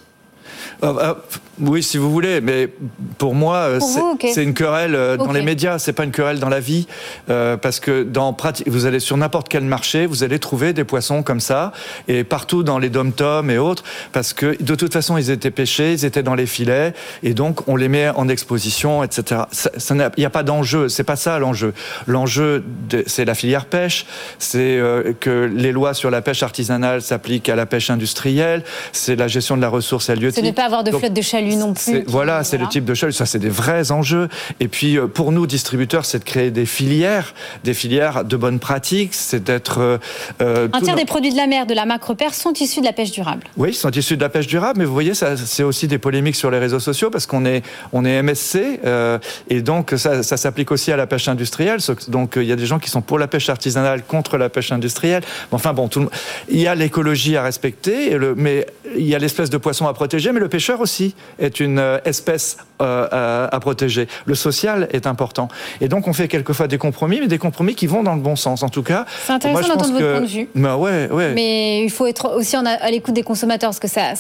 Euh, 0.83 0.95
euh, 0.99 1.15
oui, 1.61 1.83
si 1.83 1.99
vous 1.99 2.11
voulez, 2.11 2.41
mais 2.41 2.69
pour 3.19 3.35
moi, 3.35 3.57
euh, 3.57 3.81
c'est 4.33 4.43
une 4.43 4.55
querelle 4.55 5.17
dans 5.19 5.33
les 5.33 5.43
médias, 5.43 5.79
c'est 5.79 5.93
pas 5.93 6.05
une 6.05 6.11
querelle 6.11 6.39
dans 6.39 6.49
la 6.49 6.61
vie, 6.61 6.87
parce 7.27 7.81
que 7.81 8.03
dans 8.03 8.37
vous 8.67 8.87
allez 8.87 9.01
sur 9.01 9.17
n'importe 9.19 9.49
quel 9.49 9.65
marché, 9.65 10.07
vous 10.07 10.25
allez 10.25 10.39
trouver 10.39 10.73
des 10.73 10.85
poissons 10.85 11.23
comme 11.23 11.41
ça, 11.41 11.73
et 12.09 12.25
partout 12.25 12.63
dans 12.63 12.79
les 12.79 12.89
dom-toms 12.89 13.51
et 13.51 13.59
autres, 13.59 13.85
parce 14.13 14.33
que 14.33 14.57
de 14.63 14.75
toute 14.75 14.93
façon, 14.93 15.19
ils 15.19 15.31
étaient 15.31 15.51
pêchés, 15.51 15.93
ils 15.93 16.05
étaient 16.07 16.23
dans 16.23 16.35
les 16.35 16.47
filets, 16.47 16.95
et 17.23 17.35
donc 17.35 17.69
on 17.69 17.77
les 17.77 17.89
met 17.89 18.09
en 18.09 18.29
exposition, 18.29 19.05
etc. 19.05 19.43
Il 19.91 20.11
n'y 20.19 20.25
a 20.25 20.31
pas 20.31 20.43
d'enjeu, 20.43 20.89
c'est 20.89 21.05
pas 21.05 21.17
ça 21.17 21.39
l'enjeu. 21.39 21.75
L'enjeu, 22.07 22.65
c'est 23.07 23.27
la 23.27 23.35
filière 23.35 23.67
pêche, 23.67 24.07
c'est 24.39 24.81
que 25.21 25.51
les 25.55 25.73
lois 25.73 25.93
sur 25.93 26.11
la 26.11 26.23
pêche 26.23 26.43
artisanale 26.43 27.03
s'appliquent 27.03 27.51
à 27.51 27.57
la 27.57 27.67
pêche 27.67 27.91
industrielle, 27.91 28.65
c'est 28.93 29.17
la 29.17 29.29
gestion 29.29 29.57
de 29.59 29.63
la 29.63 29.69
ressource 29.69 30.09
avoir 30.65 30.85
de 30.85 30.91
flotte 30.91 31.13
de 31.13 31.23
chalut 31.23 31.57
non 31.57 31.75
plus. 31.75 32.05
Voilà, 32.07 32.45
c'est 32.45 32.59
le 32.59 32.67
type 32.67 32.85
de 32.85 32.95
chalut. 32.95 33.13
Ça, 33.13 33.27
c'est 33.27 33.39
des 33.39 33.49
vrais 33.49 33.93
enjeux. 33.93 34.29
Et 34.59 34.69
puis, 34.69 34.99
euh, 34.99 35.07
pour 35.07 35.33
nous, 35.33 35.47
distributeurs, 35.47 36.05
c'est 36.05 36.19
de 36.19 36.25
créer 36.25 36.51
des 36.51 36.67
filières, 36.67 37.35
des 37.65 37.75
filières 37.75 38.25
de 38.25 38.37
bonnes 38.37 38.59
pratiques. 38.59 39.15
C'est 39.15 39.43
d'être. 39.45 39.79
Euh, 39.79 39.99
euh, 40.41 40.69
Un 40.73 40.81
tiers 40.81 40.97
des 40.97 41.05
produits 41.05 41.33
de 41.33 41.37
la 41.37 41.47
mer 41.47 41.67
de 41.67 41.75
la 41.75 41.87
macro-père 41.87 42.35
sont 42.35 42.53
issus 42.55 42.81
de 42.81 42.87
la 42.87 42.93
pêche 42.93 43.13
durable. 43.13 43.45
Oui, 43.57 43.71
ils 43.71 43.75
sont 43.75 43.91
issus 43.91 44.17
de 44.17 44.23
la 44.23 44.29
pêche 44.29 44.47
durable. 44.47 44.79
Mais 44.79 44.85
vous 44.85 44.93
voyez, 44.93 45.15
ça, 45.15 45.37
c'est 45.37 45.63
aussi 45.63 45.89
des 45.89 45.99
polémiques 45.99 46.37
sur 46.37 46.51
les 46.51 46.59
réseaux 46.59 46.81
sociaux 46.81 47.11
parce 47.11 47.27
qu'on 47.27 47.45
est, 47.45 47.63
on 47.93 48.05
est 48.05 48.23
MSC 48.23 48.81
et 49.49 49.63
donc 49.63 49.95
ça, 49.97 50.23
ça 50.23 50.37
s'applique 50.37 50.71
aussi 50.71 50.93
à 50.93 50.97
la 50.97 51.07
pêche 51.07 51.29
industrielle. 51.29 51.79
Donc, 52.09 52.35
il 52.37 52.45
y 52.45 52.53
a 52.53 52.57
des 52.57 52.67
gens 52.67 52.79
qui 52.79 52.91
sont 52.91 53.03
pour 53.03 53.19
la 53.19 53.29
pêche 53.29 53.49
artisanale 53.49 54.03
contre 54.03 54.37
la 54.37 54.49
pêche 54.49 54.73
industrielle. 54.73 55.23
Enfin 55.53 55.73
bon, 55.73 55.89
tout 55.89 56.01
il 56.49 56.61
y 56.61 56.67
a 56.67 56.75
l'écologie 56.75 57.37
à 57.37 57.43
respecter, 57.43 58.17
le, 58.17 58.35
mais 58.35 58.67
il 58.97 59.07
y 59.07 59.15
a 59.15 59.19
l'espèce 59.19 59.51
de 59.51 59.57
poisson 59.57 59.87
à 59.87 59.95
protéger, 59.95 60.33
mais 60.33 60.41
le 60.41 60.49
pêcheur 60.51 60.81
aussi 60.81 61.15
est 61.39 61.61
une 61.61 61.79
euh, 61.79 61.99
espèce 62.05 62.59
euh, 62.81 63.49
à 63.51 63.61
protéger. 63.61 64.09
Le 64.25 64.35
social 64.35 64.89
est 64.93 65.07
important. 65.07 65.49
Et 65.81 65.89
donc, 65.89 66.09
on 66.09 66.13
fait 66.13 66.29
quelquefois 66.29 66.67
des 66.67 66.79
compromis, 66.79 67.21
mais 67.21 67.29
des 67.29 67.39
compromis 67.39 67.75
qui 67.75 67.87
vont 67.87 68.03
dans 68.03 68.15
le 68.15 68.21
bon 68.21 68.37
sens. 68.37 68.63
En 68.63 68.69
tout 68.69 68.83
cas, 68.83 69.05
c'est 69.27 69.33
intéressant 69.33 69.69
d'entendre 69.69 69.93
votre 69.93 70.13
point 70.13 70.21
de 70.21 70.27
vue. 70.27 70.49
Bah 70.55 70.77
ouais, 70.77 71.09
ouais. 71.11 71.33
Mais 71.35 71.85
il 71.85 71.91
faut 71.91 72.07
être 72.07 72.37
aussi 72.37 72.57
à 72.57 72.91
l'écoute 72.91 73.15
des 73.15 73.23
consommateurs, 73.23 73.71
parce 73.71 73.81
que 73.81 73.89
ça, 73.89 74.13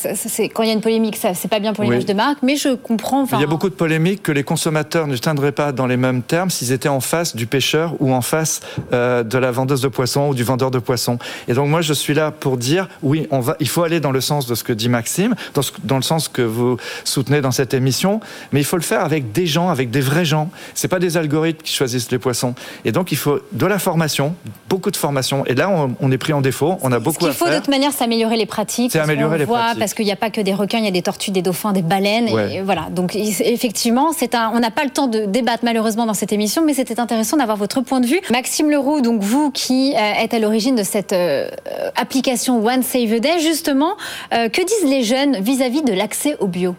quand 0.55 0.62
il 0.62 0.69
y 0.69 0.71
a 0.71 0.75
une 0.75 0.81
polémique, 0.81 1.17
ça, 1.17 1.35
c'est 1.35 1.49
pas 1.49 1.61
bien 1.61 1.73
pour 1.73 1.85
l'image 1.85 2.07
de 2.07 2.14
marque. 2.14 2.38
Mais 2.43 2.57
je 2.57 2.75
comprends. 2.75 3.26
Il 3.33 3.40
y 3.40 3.45
a 3.45 3.47
beaucoup 3.47 3.69
de 3.69 3.75
polémiques 3.75 4.23
que 4.23 4.33
les 4.33 4.45
consommateurs 4.45 5.07
ne 5.07 5.17
tiendraient 5.17 5.52
pas 5.52 5.73
dans 5.73 5.87
les 5.87 5.97
mêmes 5.97 6.23
termes 6.23 6.50
s'ils 6.50 6.73
étaient 6.73 6.88
en 6.88 7.00
face 7.00 7.37
du 7.37 7.47
pêcheur 7.47 7.95
ou 8.00 8.12
en 8.12 8.23
face 8.23 8.61
euh, 8.93 9.23
de 9.23 9.38
la 9.38 9.50
vendeuse 9.50 9.83
de 9.83 9.88
poissons 9.88 10.29
ou 10.29 10.35
du 10.35 10.45
vendeur 10.45 10.71
de 10.71 10.79
poissons. 10.79 11.19
Et 11.49 11.55
donc, 11.55 11.69
moi, 11.69 11.81
je 11.81 11.93
suis 11.93 12.14
là 12.14 12.31
pour 12.31 12.57
dire, 12.57 12.88
oui, 13.02 13.26
on 13.31 13.40
va, 13.40 13.57
il 13.61 13.69
faut 13.69 13.83
aller 13.83 14.00
dans 14.00 14.12
le 14.12 14.21
sens 14.21 14.47
de 14.47 14.55
ce 14.55 14.64
que 14.64 14.73
dit 14.73 14.88
Maxime, 14.88 15.35
dans, 15.55 15.62
dans 15.85 15.97
le 15.97 16.02
sens 16.02 16.29
que 16.29 16.43
vous 16.43 16.76
soutenez 17.05 17.40
dans 17.40 17.50
cette 17.50 17.75
émission, 17.75 18.21
mais 18.52 18.61
il 18.61 18.64
faut 18.64 18.76
le 18.76 18.83
faire 18.83 19.04
avec 19.04 19.33
des 19.33 19.47
gens, 19.47 19.69
avec 19.69 19.90
des 19.90 20.00
vrais 20.00 20.25
gens. 20.25 20.50
C'est 20.75 20.88
pas 20.88 20.99
des 20.99 21.16
algorithmes 21.16 21.62
qui 21.62 21.73
choisissent 21.73 22.11
les 22.11 22.19
poissons. 22.19 22.54
Et 22.85 22.92
donc 22.92 23.12
il 23.12 23.19
faut 23.19 23.40
de 23.52 23.66
la 23.66 23.78
formation, 23.78 24.35
beaucoup 24.69 24.90
de 24.90 24.97
formation. 24.97 25.45
Et 25.47 25.54
là, 25.54 25.71
on, 26.00 26.11
est 26.11 26.19
pris 26.19 26.33
en 26.33 26.40
défaut. 26.40 26.78
On 26.83 26.92
a 26.92 26.99
beaucoup 26.99 27.26
à 27.26 27.33
faire. 27.33 27.49
Il 27.49 27.50
faut 27.50 27.54
de 27.54 27.57
toute 27.61 27.69
manière 27.69 27.92
s'améliorer 27.92 28.37
les 28.37 28.47
pratiques. 28.47 28.92
C'est 28.92 29.00
améliorer 29.00 29.38
les 29.38 29.45
voit, 29.45 29.59
pratiques. 29.59 29.78
Parce 29.78 29.95
qu'il 29.95 30.04
n'y 30.04 30.12
a 30.12 30.16
pas 30.16 30.30
que 30.30 30.40
des 30.40 30.54
requins, 30.54 30.78
il 30.78 30.85
y 30.85 30.88
a 30.88 30.92
des 30.92 31.02
tortues, 31.02 31.30
des 31.30 31.42
dauphins, 31.42 31.73
des 31.73 31.83
baleines. 31.83 32.28
Et 32.28 32.62
voilà. 32.62 32.88
Donc 32.90 33.14
effectivement, 33.14 34.12
c'est 34.16 34.35
un. 34.35 34.50
On 34.54 34.61
n'a 34.61 34.71
pas 34.71 34.85
le 34.85 34.90
temps 34.90 35.07
de 35.07 35.25
débattre 35.25 35.64
malheureusement 35.64 36.07
dans 36.07 36.14
cette 36.14 36.33
émission, 36.33 36.64
mais 36.64 36.75
c'était 36.75 37.00
intéressant 37.00 37.37
d'avoir 37.37 37.57
votre 37.57 37.80
point 37.80 38.00
de 38.00 38.07
vue. 38.07 38.21
Maxime 38.30 38.71
Leroux, 38.71 39.00
donc 39.00 39.23
vous 39.23 39.50
qui 39.50 39.95
euh, 39.95 40.23
êtes 40.23 40.35
à 40.35 40.38
l'origine 40.38 40.75
de 40.75 40.83
cette 40.83 41.12
euh, 41.12 41.49
application 41.97 42.64
One 42.64 42.83
Save 42.83 43.12
a 43.12 43.19
Day, 43.21 43.40
justement, 43.40 43.97
euh, 44.33 44.49
que 44.49 44.64
disent 44.64 44.90
les 44.90 45.02
jeunes 45.02 45.40
vis-à-vis 45.40 45.83
de 45.83 45.92
l'accès 45.92 46.37
au 46.40 46.47
bio? 46.47 46.75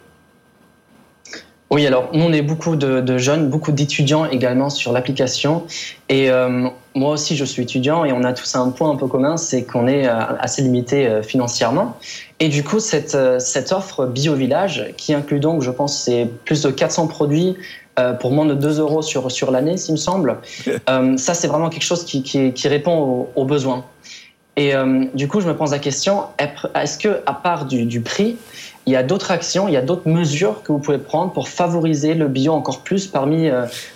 Oui, 1.72 1.88
alors 1.88 2.10
nous 2.14 2.26
on 2.26 2.34
est 2.34 2.42
beaucoup 2.42 2.76
de, 2.76 3.18
jeunes, 3.18 3.50
beaucoup 3.50 3.72
d'étudiants 3.72 4.26
également 4.26 4.70
sur 4.70 4.92
l'application. 4.92 5.64
Et 6.10 6.30
moi 6.94 7.14
aussi 7.14 7.38
je 7.38 7.46
suis 7.46 7.64
étudiant 7.64 8.04
et 8.04 8.12
on 8.12 8.24
a 8.26 8.34
tous 8.34 8.56
un 8.56 8.70
point 8.70 8.92
un 8.92 8.98
peu 8.98 9.08
commun, 9.08 9.38
c'est 9.38 9.64
qu'on 9.64 9.88
est 9.88 10.06
assez 10.06 10.62
limité 10.62 11.22
financièrement. 11.24 11.98
Et 12.42 12.50
du 12.50 12.66
coup 12.66 12.80
cette, 12.80 13.18
cette 13.40 13.72
offre 13.72 14.06
Bio 14.06 14.36
Village, 14.36 14.94
qui 14.98 15.14
inclut 15.14 15.40
donc 15.40 15.62
je 15.62 15.72
pense 15.72 15.98
c'est 15.98 16.28
plus 16.44 16.62
de 16.62 16.70
400 16.70 17.08
produits 17.08 17.56
euh, 18.00 18.14
pour 18.14 18.32
moins 18.32 18.46
de 18.46 18.54
2 18.54 18.80
euros 18.80 19.02
sur, 19.02 19.30
sur 19.30 19.52
l'année, 19.52 19.76
s'il 19.76 19.94
me 19.94 19.98
semble. 19.98 20.38
Euh, 20.90 21.18
ça, 21.18 21.34
c'est 21.34 21.48
vraiment 21.48 21.70
quelque 21.70 21.84
chose 21.84 22.06
qui, 22.06 22.24
qui, 22.24 22.68
répond 22.70 23.28
aux, 23.36 23.44
besoins. 23.44 23.84
Et 24.56 24.74
euh, 24.74 25.06
du 25.14 25.28
coup, 25.28 25.42
je 25.42 25.48
me 25.48 25.56
pose 25.56 25.72
la 25.72 25.80
question 25.80 26.24
est-ce 26.40 26.98
que, 26.98 27.22
à 27.26 27.34
part 27.34 27.66
du, 27.66 27.84
du 27.84 28.00
prix, 28.00 28.38
il 28.86 28.94
y 28.94 28.96
a 28.96 29.04
d'autres 29.04 29.32
actions, 29.32 29.68
il 29.68 29.74
y 29.74 29.78
a 29.78 29.82
d'autres 29.82 30.10
mesures 30.10 30.64
que 30.64 30.72
vous 30.72 30.80
pouvez 30.80 30.98
prendre 30.98 31.32
pour 31.32 31.50
favoriser 31.50 32.14
le 32.14 32.28
bio 32.28 32.54
encore 32.54 32.82
plus 32.82 33.08
parmi, 33.08 33.50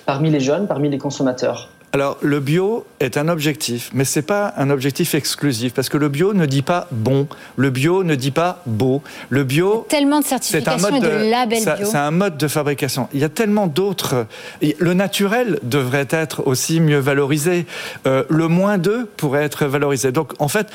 parmi 0.06 0.30
les 0.30 0.40
jeunes, 0.40 0.68
parmi 0.68 0.90
les 0.90 0.98
consommateurs 0.98 1.70
alors, 1.96 2.18
le 2.22 2.42
bio 2.42 2.86
est 3.00 3.16
un 3.16 3.30
objectif, 3.30 3.90
mais 3.94 4.04
c'est 4.04 4.22
pas 4.22 4.54
un 4.58 4.70
objectif 4.70 5.16
exclusif, 5.16 5.74
parce 5.74 5.88
que 5.88 5.96
le 5.96 6.10
bio 6.10 6.34
ne 6.34 6.46
dit 6.46 6.62
pas 6.62 6.90
bon, 6.92 7.26
le 7.56 7.70
bio 7.70 8.04
ne 8.04 8.16
dit 8.16 8.32
pas 8.32 8.62
beau, 8.66 9.02
le 9.30 9.46
bio. 9.46 9.86
Tellement 9.88 10.20
de 10.20 10.26
certifications 10.26 10.94
et 10.94 11.00
de, 11.00 11.08
labels 11.08 11.64
bio. 11.64 11.86
C'est 11.86 11.96
un 11.96 12.12
mode 12.12 12.36
de 12.36 12.50
fabrication. 12.50 13.08
Il 13.14 13.22
y 13.22 13.24
a 13.24 13.30
tellement 13.30 13.68
d'autres. 13.68 14.28
Le 14.62 14.94
naturel 14.94 15.58
devrait 15.64 16.10
être 16.10 16.46
aussi 16.48 16.82
mieux 16.82 17.00
valorisé. 17.00 17.66
Euh, 18.06 18.26
le 18.28 18.50
moins 18.50 18.78
d'eux 18.78 19.10
pourrait 19.16 19.46
être 19.46 19.66
valorisé. 19.66 20.12
Donc, 20.12 20.34
en 20.40 20.50
fait, 20.50 20.68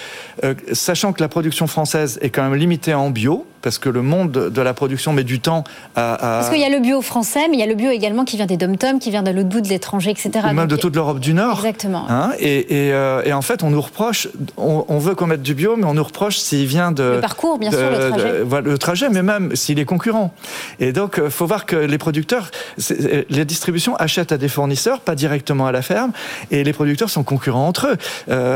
euh, 0.43 0.55
sachant 0.73 1.13
que 1.13 1.21
la 1.21 1.29
production 1.29 1.67
française 1.67 2.19
est 2.23 2.31
quand 2.31 2.45
même 2.49 2.59
limitée 2.59 2.95
en 2.95 3.11
bio, 3.11 3.47
parce 3.63 3.79
que 3.79 3.89
le 3.89 4.03
monde 4.03 4.33
de 4.33 4.63
la 4.63 4.75
production 4.75 5.13
met 5.13 5.25
du 5.25 5.41
temps 5.41 5.65
à. 5.97 6.17
Parce 6.21 6.51
qu'il 6.51 6.61
y 6.61 6.65
a 6.65 6.69
le 6.71 6.81
bio 6.81 7.03
français, 7.03 7.49
mais 7.49 7.57
il 7.57 7.61
y 7.61 7.63
a 7.63 7.67
le 7.67 7.75
bio 7.75 7.91
également 7.91 8.25
qui 8.25 8.37
vient 8.37 8.47
des 8.47 8.57
dom-toms, 8.57 8.99
qui 8.99 9.11
vient 9.11 9.23
de 9.23 9.31
l'autre 9.31 9.49
bout 9.49 9.61
de 9.61 9.69
l'étranger, 9.69 10.11
etc. 10.11 10.31
Ou 10.51 10.55
même 10.55 10.67
de 10.67 10.77
toute 10.77 10.95
l'Europe 10.95 11.10
du 11.19 11.35
Nord. 11.35 11.59
Exactement. 11.59 12.07
Hein, 12.09 12.33
euh, 12.43 13.23
et, 13.25 13.33
en 13.33 13.43
fait, 13.43 13.63
on 13.63 13.71
nous 13.71 13.81
reproche, 13.81 14.29
on, 14.57 14.99
veut 14.99 15.15
qu'on 15.15 15.27
mette 15.27 15.43
du 15.43 15.55
bio, 15.55 15.77
mais 15.77 15.85
on 15.85 15.95
nous 15.95 16.05
reproche 16.05 16.39
s'il 16.39 16.67
vient 16.67 16.93
de. 16.93 17.03
Le 17.03 17.21
parcours, 17.21 17.59
bien 17.59 17.71
sûr, 17.71 17.91
le 17.91 18.11
trajet. 18.11 18.63
le 18.63 18.79
trajet, 18.79 19.09
mais 19.09 19.23
même 19.23 19.57
s'il 19.57 19.79
est 19.79 19.85
concurrent. 19.85 20.33
Et 20.79 20.93
donc, 20.93 21.15
il 21.17 21.25
euh, 21.25 21.31
faut 21.31 21.47
voir 21.47 21.67
que 21.67 21.77
les 21.77 21.99
producteurs, 21.99 22.51
euh, 22.91 23.25
les 23.29 23.45
distributions 23.45 23.97
achètent 23.97 24.33
à 24.33 24.39
des 24.39 24.49
fournisseurs, 24.49 25.01
pas 25.01 25.15
directement 25.15 25.67
à 25.67 25.73
la 25.73 25.83
ferme, 25.83 26.13
et 26.51 26.63
les 26.63 26.73
producteurs 26.73 27.11
sont 27.11 27.25
concurrents 27.25 27.67
entre 27.67 27.89
eux. 27.89 27.97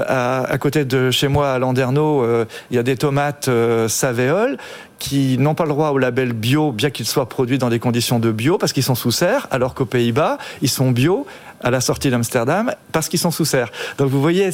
à, 0.07 0.59
côté 0.59 0.85
de 0.85 1.11
chez 1.11 1.29
moi, 1.29 1.53
à 1.53 1.59
Landerneau, 1.59 2.25
il 2.71 2.77
y 2.77 2.79
a 2.79 2.83
des 2.83 2.97
tomates 2.97 3.51
Savéol 3.89 4.59
qui 4.99 5.37
n'ont 5.39 5.55
pas 5.55 5.65
le 5.65 5.71
droit 5.71 5.91
au 5.91 5.99
label 5.99 6.33
bio, 6.33 6.73
bien 6.73 6.89
qu'ils 6.89 7.07
soient 7.07 7.29
produits 7.29 7.59
dans 7.59 7.69
des 7.69 7.79
conditions 7.79 8.19
de 8.19 8.33
bio, 8.33 8.57
parce 8.57 8.73
qu'ils 8.73 8.83
sont 8.83 8.95
sous 8.95 9.11
serre, 9.11 9.49
alors 9.51 9.75
qu'aux 9.75 9.85
Pays-Bas, 9.85 10.39
ils 10.63 10.69
sont 10.71 10.91
bio 10.91 11.27
à 11.63 11.71
la 11.71 11.81
sortie 11.81 12.11
d'Amsterdam, 12.11 12.73
parce 12.93 13.09
qu'ils 13.09 13.19
sont 13.19 13.31
sous 13.31 13.45
serre. 13.45 13.71
Donc 13.99 14.11
vous 14.11 14.21
voyez, 14.21 14.51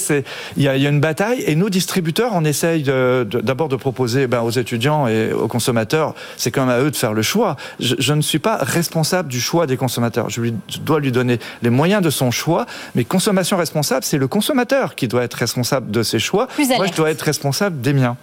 il 0.56 0.62
y, 0.62 0.68
a 0.68 0.76
une 0.76 1.00
bataille, 1.00 1.42
et 1.46 1.54
nous, 1.54 1.70
distributeurs, 1.70 2.32
on 2.34 2.44
essaye 2.44 2.82
d'abord 2.82 3.68
de, 3.68 3.76
proposer 3.76 4.26
ben, 4.26 4.42
aux 4.42 4.50
étudiants 4.50 5.08
et 5.08 5.32
aux 5.32 5.48
consommateurs, 5.48 6.14
c'est 6.36 6.50
quand 6.50 6.66
même 6.66 6.74
à 6.74 6.80
eux 6.80 6.90
de 6.90 6.96
faire 6.96 7.12
le 7.12 7.22
choix. 7.22 7.56
Je, 7.78 8.12
ne 8.12 8.20
suis 8.20 8.38
pas 8.38 8.56
responsable 8.56 9.28
du 9.28 9.40
choix 9.40 9.66
des 9.66 9.76
consommateurs. 9.76 10.30
Je, 10.30 10.40
lui, 10.40 10.54
dois 10.82 11.00
lui 11.00 11.12
donner 11.12 11.38
les 11.62 11.70
moyens 11.70 12.02
de 12.02 12.10
son 12.10 12.30
choix, 12.30 12.66
mais 12.94 13.04
consommation 13.04 13.56
responsable, 13.56 14.04
c'est 14.04 14.18
le 14.18 14.28
consommateur 14.28 14.94
qui 14.94 15.08
doit 15.08 15.24
être 15.24 15.34
responsable 15.34 15.90
de 15.90 16.02
ses 16.02 16.18
choix. 16.18 16.48
Moi, 16.58 16.86
je 16.86 16.92
dois 16.92 17.10
être 17.10 17.22
responsable 17.22 17.80
des 17.80 17.92
miens. 17.92 18.16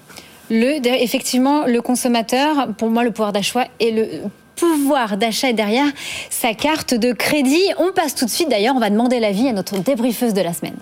Le, 0.50 0.80
effectivement, 1.02 1.66
le 1.66 1.82
consommateur, 1.82 2.70
pour 2.78 2.90
moi, 2.90 3.04
le 3.04 3.12
pouvoir 3.12 3.34
d'achat 3.34 3.66
et 3.80 3.92
le 3.92 4.30
pouvoir 4.58 5.18
d'achat 5.18 5.54
derrière 5.54 5.88
sa 6.30 6.54
carte 6.54 6.94
de 6.94 7.14
crédit. 7.14 7.64
On 7.78 7.92
passe 7.94 8.16
tout 8.16 8.26
de 8.26 8.30
suite, 8.30 8.50
d'ailleurs, 8.50 8.76
on 8.76 8.80
va 8.80 8.90
demander 8.90 9.20
l'avis 9.20 9.48
à 9.48 9.54
notre 9.54 9.78
débriefeuse 9.80 10.34
de 10.34 10.42
la 10.42 10.54
semaine. 10.54 10.78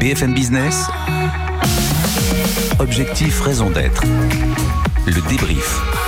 BFM 0.00 0.34
Business. 0.34 0.86
Objectif, 2.78 3.40
raison 3.40 3.70
d'être. 3.70 4.02
Le 5.06 5.28
débrief. 5.28 5.99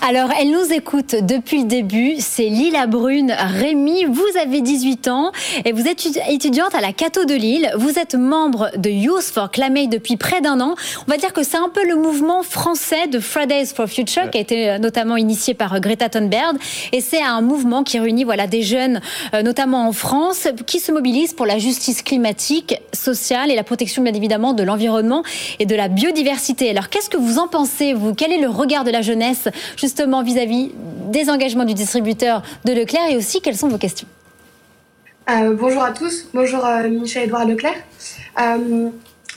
Alors, 0.00 0.30
elle 0.40 0.50
nous 0.52 0.72
écoute 0.72 1.16
depuis 1.22 1.62
le 1.62 1.66
début. 1.66 2.14
C'est 2.20 2.44
Lila 2.44 2.86
Brune 2.86 3.34
Rémi. 3.36 4.04
Vous 4.04 4.24
avez 4.40 4.60
18 4.60 5.08
ans 5.08 5.32
et 5.64 5.72
vous 5.72 5.88
êtes 5.88 6.06
étudiante 6.30 6.74
à 6.74 6.80
la 6.80 6.92
Cato 6.92 7.24
de 7.24 7.34
Lille. 7.34 7.70
Vous 7.76 7.98
êtes 7.98 8.14
membre 8.14 8.70
de 8.76 8.90
Youth 8.90 9.24
for 9.24 9.50
Climate 9.50 9.90
depuis 9.90 10.16
près 10.16 10.40
d'un 10.40 10.60
an. 10.60 10.76
On 11.06 11.10
va 11.10 11.16
dire 11.16 11.32
que 11.32 11.42
c'est 11.42 11.56
un 11.56 11.68
peu 11.68 11.84
le 11.84 11.96
mouvement 11.96 12.42
français 12.44 13.08
de 13.08 13.18
Fridays 13.18 13.66
for 13.66 13.88
Future 13.88 14.30
qui 14.30 14.38
a 14.38 14.40
été 14.40 14.70
euh, 14.70 14.78
notamment 14.78 15.16
initié 15.16 15.52
par 15.54 15.74
euh, 15.74 15.80
Greta 15.80 16.08
Thunberg. 16.08 16.56
Et 16.92 17.00
c'est 17.00 17.22
un 17.22 17.40
mouvement 17.40 17.82
qui 17.82 17.98
réunit 17.98 18.24
voilà, 18.24 18.46
des 18.46 18.62
jeunes, 18.62 19.00
euh, 19.34 19.42
notamment 19.42 19.88
en 19.88 19.92
France, 19.92 20.46
qui 20.66 20.78
se 20.78 20.92
mobilisent 20.92 21.34
pour 21.34 21.46
la 21.46 21.58
justice 21.58 22.02
climatique, 22.02 22.76
sociale 22.92 23.50
et 23.50 23.56
la 23.56 23.64
protection, 23.64 24.02
bien 24.02 24.14
évidemment, 24.14 24.52
de 24.52 24.62
l'environnement 24.62 25.24
et 25.58 25.66
de 25.66 25.74
la 25.74 25.88
biodiversité. 25.88 26.70
Alors, 26.70 26.88
qu'est-ce 26.88 27.10
que 27.10 27.18
vous 27.18 27.38
en 27.38 27.48
pensez, 27.48 27.94
vous? 27.94 28.14
Quel 28.14 28.32
est 28.32 28.40
le 28.40 28.48
regard 28.48 28.84
de 28.84 28.90
la 28.90 29.02
jeunesse 29.02 29.48
justement 29.88 30.22
vis-à-vis 30.22 30.70
des 31.10 31.30
engagements 31.30 31.64
du 31.64 31.72
distributeur 31.72 32.42
de 32.66 32.72
Leclerc 32.74 33.08
et 33.08 33.16
aussi 33.16 33.40
quelles 33.40 33.56
sont 33.56 33.68
vos 33.68 33.78
questions 33.78 34.06
euh, 35.30 35.54
Bonjour 35.54 35.82
à 35.82 35.92
tous, 35.92 36.28
bonjour 36.34 36.62
euh, 36.66 36.88
Michel-Édouard 36.88 37.46
Leclerc. 37.46 37.78
Euh, 38.38 38.90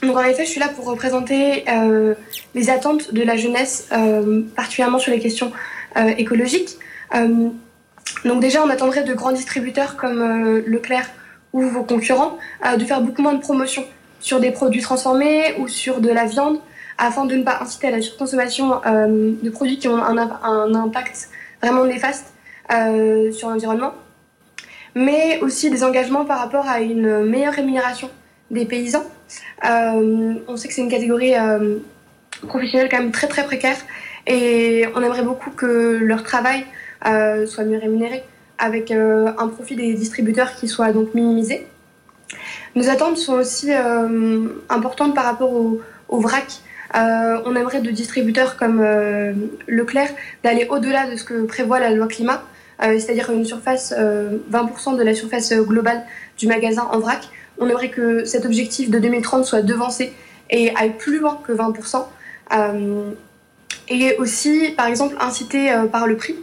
donc 0.03 0.17
en 0.17 0.23
effet, 0.23 0.43
je 0.43 0.49
suis 0.49 0.59
là 0.59 0.67
pour 0.67 0.85
représenter 0.85 1.63
les 2.53 2.69
attentes 2.69 3.13
de 3.13 3.21
la 3.21 3.37
jeunesse, 3.37 3.87
particulièrement 4.55 4.97
sur 4.97 5.11
les 5.11 5.19
questions 5.19 5.51
écologiques. 6.17 6.71
donc 8.25 8.41
déjà, 8.41 8.63
on 8.63 8.69
attendrait 8.69 9.03
de 9.03 9.13
grands 9.13 9.31
distributeurs 9.31 9.95
comme 9.97 10.19
Leclerc 10.65 11.07
ou 11.53 11.61
vos 11.61 11.83
concurrents 11.83 12.39
de 12.75 12.83
faire 12.83 13.01
beaucoup 13.01 13.21
moins 13.21 13.35
de 13.35 13.41
promotions 13.41 13.85
sur 14.19 14.39
des 14.39 14.49
produits 14.49 14.81
transformés 14.81 15.53
ou 15.59 15.67
sur 15.67 16.01
de 16.01 16.09
la 16.09 16.25
viande 16.25 16.57
afin 17.01 17.25
de 17.25 17.35
ne 17.35 17.43
pas 17.43 17.57
inciter 17.61 17.87
à 17.87 17.91
la 17.91 18.01
surconsommation 18.01 18.79
euh, 18.85 19.31
de 19.41 19.49
produits 19.49 19.79
qui 19.79 19.87
ont 19.87 19.97
un, 19.97 20.75
impact 20.75 21.29
vraiment 21.61 21.83
néfaste 21.83 22.31
euh, 22.71 23.31
sur 23.31 23.49
l'environnement, 23.49 23.93
mais 24.93 25.39
aussi 25.41 25.71
des 25.71 25.83
engagements 25.83 26.25
par 26.25 26.37
rapport 26.37 26.67
à 26.67 26.79
une 26.79 27.25
meilleure 27.25 27.53
rémunération 27.53 28.09
des 28.51 28.65
paysans. 28.65 29.03
Euh, 29.67 30.35
on 30.47 30.55
sait 30.57 30.67
que 30.67 30.75
c'est 30.75 30.81
une 30.81 30.91
catégorie 30.91 31.33
professionnelle 32.47 32.87
quand 32.89 32.99
même 32.99 33.11
très 33.11 33.27
très 33.27 33.45
précaire 33.45 33.77
et 34.27 34.85
on 34.95 35.01
aimerait 35.01 35.23
beaucoup 35.23 35.49
que 35.49 35.97
leur 36.01 36.21
travail 36.23 36.65
soit 37.47 37.63
mieux 37.63 37.79
rémunéré 37.79 38.23
avec 38.59 38.91
un 38.91 39.47
profit 39.47 39.75
des 39.75 39.93
distributeurs 39.95 40.53
qui 40.55 40.67
soit 40.67 40.91
donc 40.91 41.15
minimisé. 41.15 41.65
Nos 42.75 42.89
attentes 42.89 43.17
sont 43.17 43.33
aussi 43.33 43.71
importantes 44.69 45.15
par 45.15 45.23
rapport 45.25 45.53
au, 45.53 45.81
au 46.09 46.19
vrac. 46.19 46.61
Euh, 46.95 47.41
on 47.45 47.55
aimerait 47.55 47.81
de 47.81 47.89
distributeurs 47.89 48.57
comme 48.57 48.81
euh, 48.81 49.33
Leclerc 49.67 50.09
d'aller 50.43 50.67
au-delà 50.69 51.09
de 51.09 51.15
ce 51.15 51.23
que 51.23 51.43
prévoit 51.43 51.79
la 51.79 51.91
loi 51.91 52.07
climat, 52.07 52.43
euh, 52.83 52.99
c'est-à-dire 52.99 53.31
une 53.31 53.45
surface, 53.45 53.93
20% 53.93 54.97
de 54.97 55.03
la 55.03 55.13
surface 55.13 55.53
globale 55.53 56.03
du 56.37 56.47
magasin 56.47 56.87
en 56.91 56.99
vrac. 56.99 57.29
On 57.59 57.69
aimerait 57.69 57.89
que 57.89 58.25
cet 58.25 58.45
objectif 58.45 58.89
de 58.89 58.99
2030 58.99 59.45
soit 59.45 59.61
devancé 59.61 60.13
et 60.49 60.73
aille 60.75 60.93
plus 60.97 61.19
loin 61.19 61.39
que 61.45 61.53
20%. 61.53 62.05
et 63.89 64.15
aussi, 64.17 64.73
par 64.75 64.87
exemple, 64.87 65.15
inciter 65.19 65.71
par 65.91 66.07
le 66.07 66.17
prix 66.17 66.35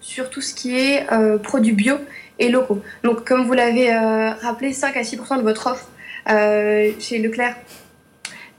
sur 0.00 0.30
tout 0.30 0.40
ce 0.42 0.54
qui 0.54 0.78
est 0.78 1.06
produits 1.42 1.72
bio 1.72 1.96
et 2.38 2.50
locaux. 2.50 2.82
Donc, 3.02 3.24
comme 3.26 3.46
vous 3.46 3.54
l'avez 3.54 3.90
rappelé, 4.42 4.72
5 4.72 4.96
à 4.96 5.02
6% 5.02 5.38
de 5.38 5.42
votre 5.42 5.68
offre 5.68 5.88
chez 7.00 7.18
Leclerc 7.18 7.56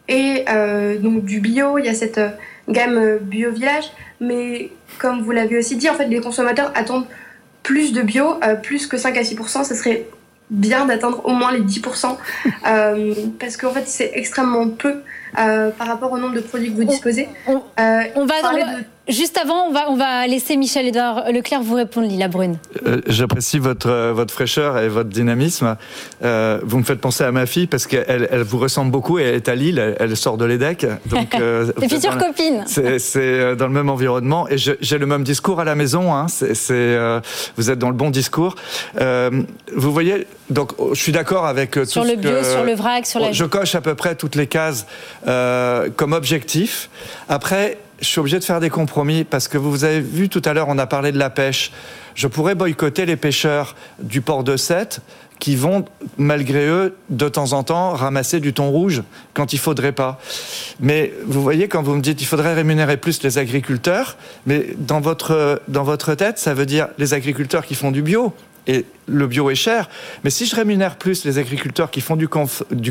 et 0.09 0.43
euh, 0.49 0.97
donc 0.97 1.23
du 1.23 1.39
bio, 1.39 1.77
il 1.77 1.85
y 1.85 1.89
a 1.89 1.93
cette 1.93 2.17
euh, 2.17 2.29
gamme 2.67 2.97
euh, 2.97 3.17
bio 3.21 3.51
village, 3.51 3.85
mais 4.19 4.71
comme 4.97 5.21
vous 5.21 5.31
l'avez 5.31 5.57
aussi 5.57 5.77
dit, 5.77 5.89
en 5.89 5.93
fait, 5.93 6.07
les 6.07 6.19
consommateurs 6.19 6.71
attendent 6.75 7.05
plus 7.63 7.93
de 7.93 8.01
bio, 8.01 8.39
plus 8.63 8.87
que 8.87 8.97
5 8.97 9.15
à 9.17 9.21
6% 9.21 9.63
ce 9.63 9.75
serait 9.75 10.07
bien 10.49 10.85
d'atteindre 10.85 11.23
au 11.25 11.31
moins 11.31 11.51
les 11.51 11.61
10%, 11.61 12.17
euh, 12.67 13.13
parce 13.39 13.55
qu'en 13.55 13.71
fait, 13.71 13.87
c'est 13.87 14.11
extrêmement 14.15 14.67
peu 14.69 14.95
euh, 15.37 15.69
par 15.71 15.87
rapport 15.87 16.11
au 16.11 16.17
nombre 16.17 16.35
de 16.35 16.41
produits 16.41 16.71
que 16.71 16.77
vous 16.77 16.83
disposez. 16.83 17.27
On, 17.47 17.61
va, 17.83 18.03
on 18.15 18.25
va 18.25 18.35
Juste 19.09 19.39
avant, 19.39 19.65
on 19.67 19.71
va, 19.71 19.89
on 19.89 19.95
va 19.95 20.27
laisser 20.27 20.55
Michel-Édouard 20.55 21.31
Leclerc 21.31 21.63
vous 21.63 21.73
répondre, 21.73 22.07
Lila 22.07 22.27
Brune. 22.27 22.57
Euh, 22.85 23.01
j'apprécie 23.07 23.57
votre, 23.57 23.89
euh, 23.89 24.13
votre 24.13 24.31
fraîcheur 24.31 24.77
et 24.77 24.87
votre 24.87 25.09
dynamisme. 25.09 25.77
Euh, 26.23 26.59
vous 26.61 26.77
me 26.77 26.83
faites 26.83 27.01
penser 27.01 27.23
à 27.23 27.31
ma 27.31 27.47
fille 27.47 27.65
parce 27.65 27.87
qu'elle 27.87 28.27
elle 28.29 28.43
vous 28.43 28.59
ressemble 28.59 28.91
beaucoup 28.91 29.17
et 29.17 29.23
elle 29.23 29.35
est 29.35 29.49
à 29.49 29.55
Lille, 29.55 29.95
elle, 29.99 30.15
sort 30.15 30.37
de 30.37 30.45
l'EDEC. 30.45 30.85
Donc, 31.07 31.33
euh, 31.33 31.71
futures 31.89 32.19
copines. 32.19 32.63
C'est 32.67 33.55
dans 33.55 33.65
le 33.65 33.73
même 33.73 33.89
environnement 33.89 34.47
et 34.47 34.57
j'ai 34.57 34.97
le 34.99 35.05
même 35.07 35.23
discours 35.23 35.59
à 35.59 35.63
la 35.63 35.73
maison. 35.73 36.13
Hein, 36.13 36.27
c'est 36.27 36.97
vous 37.57 37.71
êtes 37.71 37.79
dans 37.79 37.89
le 37.89 37.95
bon 37.95 38.11
discours. 38.11 38.55
vous 38.95 39.91
voyez, 39.91 40.27
donc 40.51 40.73
je 40.93 41.01
suis 41.01 41.11
d'accord 41.11 41.47
avec 41.47 41.71
tout 41.71 41.85
Sur 41.85 42.03
le 42.03 42.15
bio, 42.15 42.43
sur 42.43 42.63
le 42.63 42.73
vrac, 42.73 43.07
sur 43.07 43.19
la... 43.19 43.31
Je 43.31 43.45
coche 43.45 43.73
à 43.73 43.81
peu 43.81 43.95
près 43.95 44.13
toutes 44.13 44.35
les 44.35 44.47
cases 44.47 44.85
comme 45.25 46.13
objectif. 46.13 46.89
Après, 47.27 47.77
je 48.01 48.05
suis 48.05 48.19
obligé 48.19 48.39
de 48.39 48.43
faire 48.43 48.59
des 48.59 48.69
compromis 48.69 49.23
parce 49.23 49.47
que 49.47 49.57
vous 49.57 49.83
avez 49.83 49.99
vu 49.99 50.29
tout 50.29 50.41
à 50.45 50.53
l'heure, 50.53 50.67
on 50.69 50.77
a 50.77 50.87
parlé 50.87 51.11
de 51.11 51.19
la 51.19 51.29
pêche. 51.29 51.71
Je 52.15 52.27
pourrais 52.27 52.55
boycotter 52.55 53.05
les 53.05 53.15
pêcheurs 53.15 53.75
du 54.01 54.21
port 54.21 54.43
de 54.43 54.57
Sète 54.57 55.01
qui 55.39 55.55
vont, 55.55 55.85
malgré 56.17 56.67
eux, 56.67 56.97
de 57.09 57.29
temps 57.29 57.53
en 57.53 57.63
temps, 57.63 57.93
ramasser 57.93 58.41
du 58.41 58.53
thon 58.53 58.69
rouge 58.69 59.03
quand 59.33 59.53
il 59.53 59.59
faudrait 59.59 59.93
pas. 59.93 60.19
Mais 60.81 61.13
vous 61.25 61.41
voyez, 61.41 61.69
quand 61.69 61.81
vous 61.81 61.95
me 61.95 62.01
dites 62.01 62.17
qu'il 62.17 62.27
faudrait 62.27 62.53
rémunérer 62.53 62.97
plus 62.97 63.23
les 63.23 63.37
agriculteurs, 63.37 64.17
mais 64.45 64.67
dans 64.77 64.99
votre, 64.99 65.61
dans 65.69 65.83
votre 65.83 66.13
tête, 66.15 66.39
ça 66.39 66.53
veut 66.53 66.65
dire 66.65 66.89
les 66.97 67.13
agriculteurs 67.13 67.65
qui 67.65 67.73
font 67.73 67.91
du 67.91 68.01
bio, 68.01 68.33
et 68.69 68.85
le 69.07 69.25
bio 69.25 69.49
est 69.49 69.55
cher. 69.55 69.89
Mais 70.23 70.29
si 70.29 70.45
je 70.45 70.55
rémunère 70.55 70.95
plus 70.95 71.25
les 71.25 71.39
agriculteurs 71.39 71.89
qui 71.89 72.01
font 72.01 72.15
du, 72.15 72.27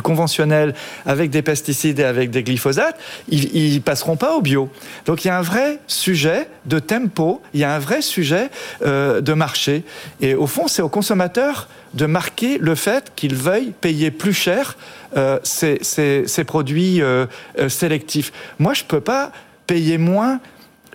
conventionnel 0.02 0.74
avec 1.06 1.30
des 1.30 1.40
pesticides 1.40 2.00
et 2.00 2.04
avec 2.04 2.30
des 2.30 2.42
glyphosates, 2.42 2.98
ils, 3.28 3.74
ne 3.74 3.78
passeront 3.78 4.16
pas 4.16 4.34
au 4.34 4.42
bio. 4.42 4.68
Donc 5.06 5.24
il 5.24 5.28
y 5.28 5.30
a 5.30 5.38
un 5.38 5.42
vrai 5.42 5.78
sujet 5.86 6.48
de 6.66 6.80
tempo, 6.80 7.40
il 7.54 7.60
y 7.60 7.64
a 7.64 7.72
un 7.72 7.78
vrai 7.78 8.02
sujet 8.02 8.50
euh, 8.84 9.20
de 9.20 9.32
marché. 9.34 9.84
Et 10.20 10.34
au 10.34 10.48
fond, 10.48 10.66
c'est 10.66 10.82
aux 10.82 10.88
consommateurs 10.88 11.68
de 11.94 12.06
marquer 12.06 12.58
le 12.58 12.74
fait 12.74 13.12
qu'ils 13.14 13.36
veuillent 13.36 13.72
payer 13.80 14.10
plus 14.10 14.34
cher 14.34 14.76
euh, 15.16 15.38
ces, 15.44 15.78
ces, 15.82 16.44
produits 16.44 17.00
euh, 17.00 17.26
sélectifs. 17.68 18.32
Moi, 18.58 18.74
je 18.74 18.82
peux 18.82 19.00
pas 19.00 19.30
payer 19.68 19.96
moins 19.96 20.40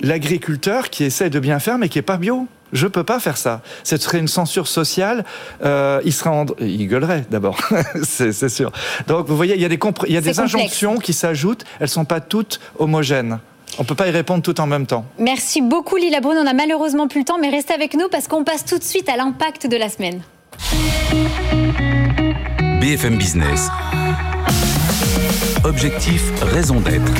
l'agriculteur 0.01 0.89
qui 0.89 1.05
essaie 1.05 1.29
de 1.29 1.39
bien 1.39 1.59
faire 1.59 1.77
mais 1.77 1.87
qui 1.87 1.99
est 1.99 2.01
pas 2.01 2.17
bio. 2.17 2.49
Je 2.73 2.87
peux 2.87 3.03
pas 3.03 3.19
faire 3.19 3.37
ça. 3.37 3.61
Ce 3.83 3.95
serait 3.97 4.19
une 4.19 4.27
censure 4.27 4.67
sociale. 4.67 5.23
Euh, 5.63 6.01
il 6.03 6.11
serait, 6.11 6.31
il 6.59 6.87
gueulerait 6.87 7.25
d'abord, 7.29 7.57
c'est 8.03 8.49
sûr. 8.49 8.71
Donc 9.07 9.27
vous 9.27 9.37
voyez, 9.37 9.55
il 9.55 9.61
y 9.61 9.65
a 9.65 9.69
des, 9.69 9.79
il 10.07 10.13
y 10.13 10.17
a 10.17 10.21
des 10.21 10.39
injonctions 10.39 10.97
qui 10.97 11.13
s'ajoutent. 11.13 11.63
Elles 11.79 11.89
sont 11.89 12.05
pas 12.05 12.19
toutes 12.19 12.59
homogènes. 12.79 13.39
On 13.79 13.83
peut 13.83 13.95
pas 13.95 14.07
y 14.07 14.11
répondre 14.11 14.43
tout 14.43 14.59
en 14.59 14.67
même 14.67 14.85
temps. 14.85 15.05
Merci 15.17 15.61
beaucoup 15.61 15.95
Lila 15.95 16.19
Brune. 16.19 16.37
On 16.41 16.47
a 16.47 16.53
malheureusement 16.53 17.07
plus 17.07 17.21
le 17.21 17.25
temps, 17.25 17.39
mais 17.39 17.49
restez 17.49 17.73
avec 17.73 17.95
nous 17.95 18.07
parce 18.09 18.27
qu'on 18.27 18.43
passe 18.43 18.65
tout 18.65 18.77
de 18.77 18.83
suite 18.83 19.09
à 19.09 19.17
l'impact 19.17 19.67
de 19.67 19.77
la 19.77 19.89
semaine. 19.89 20.21
BFM 22.79 23.17
Business. 23.17 23.69
Objectif, 25.63 26.21
raison 26.41 26.79
d'être. 26.81 27.11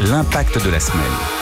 L'impact 0.00 0.62
de 0.64 0.70
la 0.70 0.80
semaine. 0.80 1.41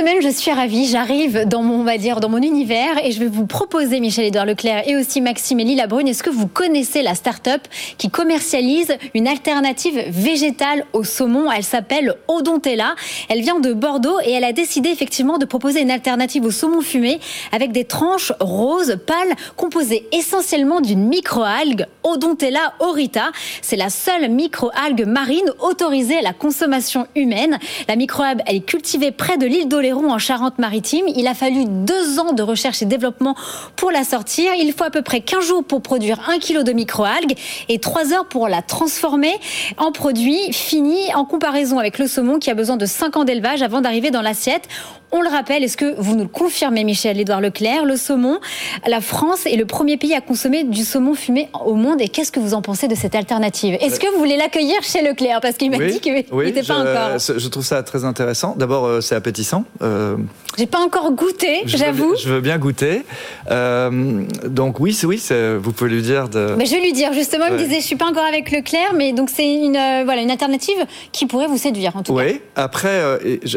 Semaine, 0.00 0.22
je 0.22 0.30
suis 0.30 0.50
ravie. 0.50 0.86
J'arrive 0.86 1.44
dans 1.44 1.62
mon, 1.62 1.80
on 1.80 1.84
va 1.84 1.98
dire, 1.98 2.20
dans 2.20 2.30
mon 2.30 2.40
univers 2.40 3.04
et 3.04 3.12
je 3.12 3.20
vais 3.20 3.26
vous 3.26 3.44
proposer, 3.44 4.00
Michel-Édouard 4.00 4.46
Leclerc 4.46 4.88
et 4.88 4.96
aussi 4.96 5.20
Maxime 5.20 5.60
et 5.60 5.64
Lila 5.64 5.86
Brune, 5.86 6.08
est-ce 6.08 6.22
que 6.22 6.30
vous 6.30 6.46
connaissez 6.46 7.02
la 7.02 7.14
start-up 7.14 7.60
qui 7.98 8.08
commercialise 8.08 8.96
une 9.12 9.28
alternative 9.28 10.02
végétale 10.08 10.86
au 10.94 11.04
saumon? 11.04 11.52
Elle 11.52 11.64
s'appelle 11.64 12.14
Odontella. 12.28 12.94
Elle 13.28 13.42
vient 13.42 13.60
de 13.60 13.74
Bordeaux 13.74 14.18
et 14.24 14.30
elle 14.30 14.44
a 14.44 14.54
décidé 14.54 14.88
effectivement 14.88 15.36
de 15.36 15.44
proposer 15.44 15.82
une 15.82 15.90
alternative 15.90 16.46
au 16.46 16.50
saumon 16.50 16.80
fumé 16.80 17.20
avec 17.52 17.70
des 17.70 17.84
tranches 17.84 18.32
roses 18.40 18.96
pâles 19.06 19.36
composées 19.58 20.08
essentiellement 20.12 20.80
d'une 20.80 21.08
microalgue 21.08 21.84
Odontella 22.04 22.72
orita. 22.78 23.32
C'est 23.60 23.76
la 23.76 23.90
seule 23.90 24.30
microalgue 24.30 25.04
marine 25.04 25.52
autorisée 25.58 26.16
à 26.16 26.22
la 26.22 26.32
consommation 26.32 27.06
humaine. 27.14 27.58
La 27.86 27.96
microalgue, 27.96 28.40
elle 28.46 28.56
est 28.56 28.60
cultivée 28.60 29.10
près 29.10 29.36
de 29.36 29.44
l'île 29.44 29.68
d'Oléron 29.68 29.89
en 29.92 30.18
Charente-Maritime. 30.18 31.06
Il 31.16 31.26
a 31.26 31.34
fallu 31.34 31.64
deux 31.66 32.18
ans 32.18 32.32
de 32.32 32.42
recherche 32.42 32.82
et 32.82 32.84
développement 32.84 33.34
pour 33.76 33.90
la 33.90 34.04
sortir. 34.04 34.52
Il 34.58 34.72
faut 34.72 34.84
à 34.84 34.90
peu 34.90 35.02
près 35.02 35.20
15 35.20 35.46
jours 35.46 35.64
pour 35.64 35.82
produire 35.82 36.20
un 36.28 36.38
kilo 36.38 36.62
de 36.62 36.72
microalgues 36.72 37.34
et 37.68 37.78
3 37.78 38.12
heures 38.12 38.26
pour 38.26 38.48
la 38.48 38.62
transformer 38.62 39.34
en 39.76 39.92
produit 39.92 40.52
fini 40.52 41.12
en 41.14 41.24
comparaison 41.24 41.78
avec 41.78 41.98
le 41.98 42.06
saumon 42.06 42.38
qui 42.38 42.50
a 42.50 42.54
besoin 42.54 42.76
de 42.76 42.86
5 42.86 43.16
ans 43.16 43.24
d'élevage 43.24 43.62
avant 43.62 43.80
d'arriver 43.80 44.10
dans 44.10 44.22
l'assiette. 44.22 44.68
On 45.12 45.22
le 45.22 45.28
rappelle, 45.28 45.64
est-ce 45.64 45.76
que 45.76 45.94
vous 45.98 46.14
nous 46.14 46.22
le 46.22 46.28
confirmez, 46.28 46.84
Michel-Édouard 46.84 47.40
Leclerc? 47.40 47.84
Le 47.84 47.96
saumon, 47.96 48.38
la 48.86 49.00
France 49.00 49.44
est 49.44 49.56
le 49.56 49.66
premier 49.66 49.96
pays 49.96 50.14
à 50.14 50.20
consommer 50.20 50.62
du 50.62 50.84
saumon 50.84 51.14
fumé 51.14 51.48
au 51.64 51.74
monde. 51.74 52.00
Et 52.00 52.08
qu'est-ce 52.08 52.30
que 52.30 52.38
vous 52.38 52.54
en 52.54 52.62
pensez 52.62 52.86
de 52.86 52.94
cette 52.94 53.16
alternative? 53.16 53.76
Est-ce 53.80 53.98
que 53.98 54.06
vous 54.12 54.18
voulez 54.18 54.36
l'accueillir 54.36 54.80
chez 54.82 55.02
Leclerc? 55.02 55.40
Parce 55.40 55.56
qu'il 55.56 55.70
m'a 55.72 55.78
dit 55.78 55.98
qu'il 55.98 56.14
n'était 56.14 56.62
pas 56.62 56.78
encore. 56.78 57.18
Je 57.18 57.48
trouve 57.48 57.64
ça 57.64 57.82
très 57.82 58.04
intéressant. 58.04 58.54
D'abord, 58.56 58.84
euh, 58.84 59.00
c'est 59.00 59.16
appétissant. 59.16 59.64
Euh, 59.82 60.16
J'ai 60.58 60.66
pas 60.66 60.80
encore 60.80 61.10
goûté, 61.12 61.62
j'avoue. 61.66 62.14
Je 62.22 62.28
veux 62.28 62.40
bien 62.40 62.58
goûter. 62.58 63.02
Euh, 63.50 64.24
donc 64.44 64.80
oui, 64.80 64.98
oui, 65.04 65.22
vous 65.58 65.72
pouvez 65.72 65.90
lui 65.90 66.02
dire 66.02 66.28
de. 66.28 66.54
Mais 66.56 66.66
je 66.66 66.74
vais 66.74 66.82
lui 66.82 66.92
dire. 66.92 67.12
Justement, 67.12 67.46
il 67.46 67.54
me 67.54 67.58
disait, 67.58 67.80
je 67.80 67.86
suis 67.86 67.96
pas 67.96 68.06
encore 68.06 68.24
avec 68.24 68.50
Leclerc, 68.50 68.92
mais 68.94 69.12
donc 69.12 69.30
c'est 69.30 69.52
une 69.52 69.78
voilà 70.04 70.20
une 70.22 70.30
alternative 70.30 70.78
qui 71.12 71.26
pourrait 71.26 71.46
vous 71.46 71.58
séduire 71.58 71.96
en 71.96 72.02
tout 72.02 72.14
cas. 72.14 72.24
Oui. 72.24 72.40
Après, 72.56 73.00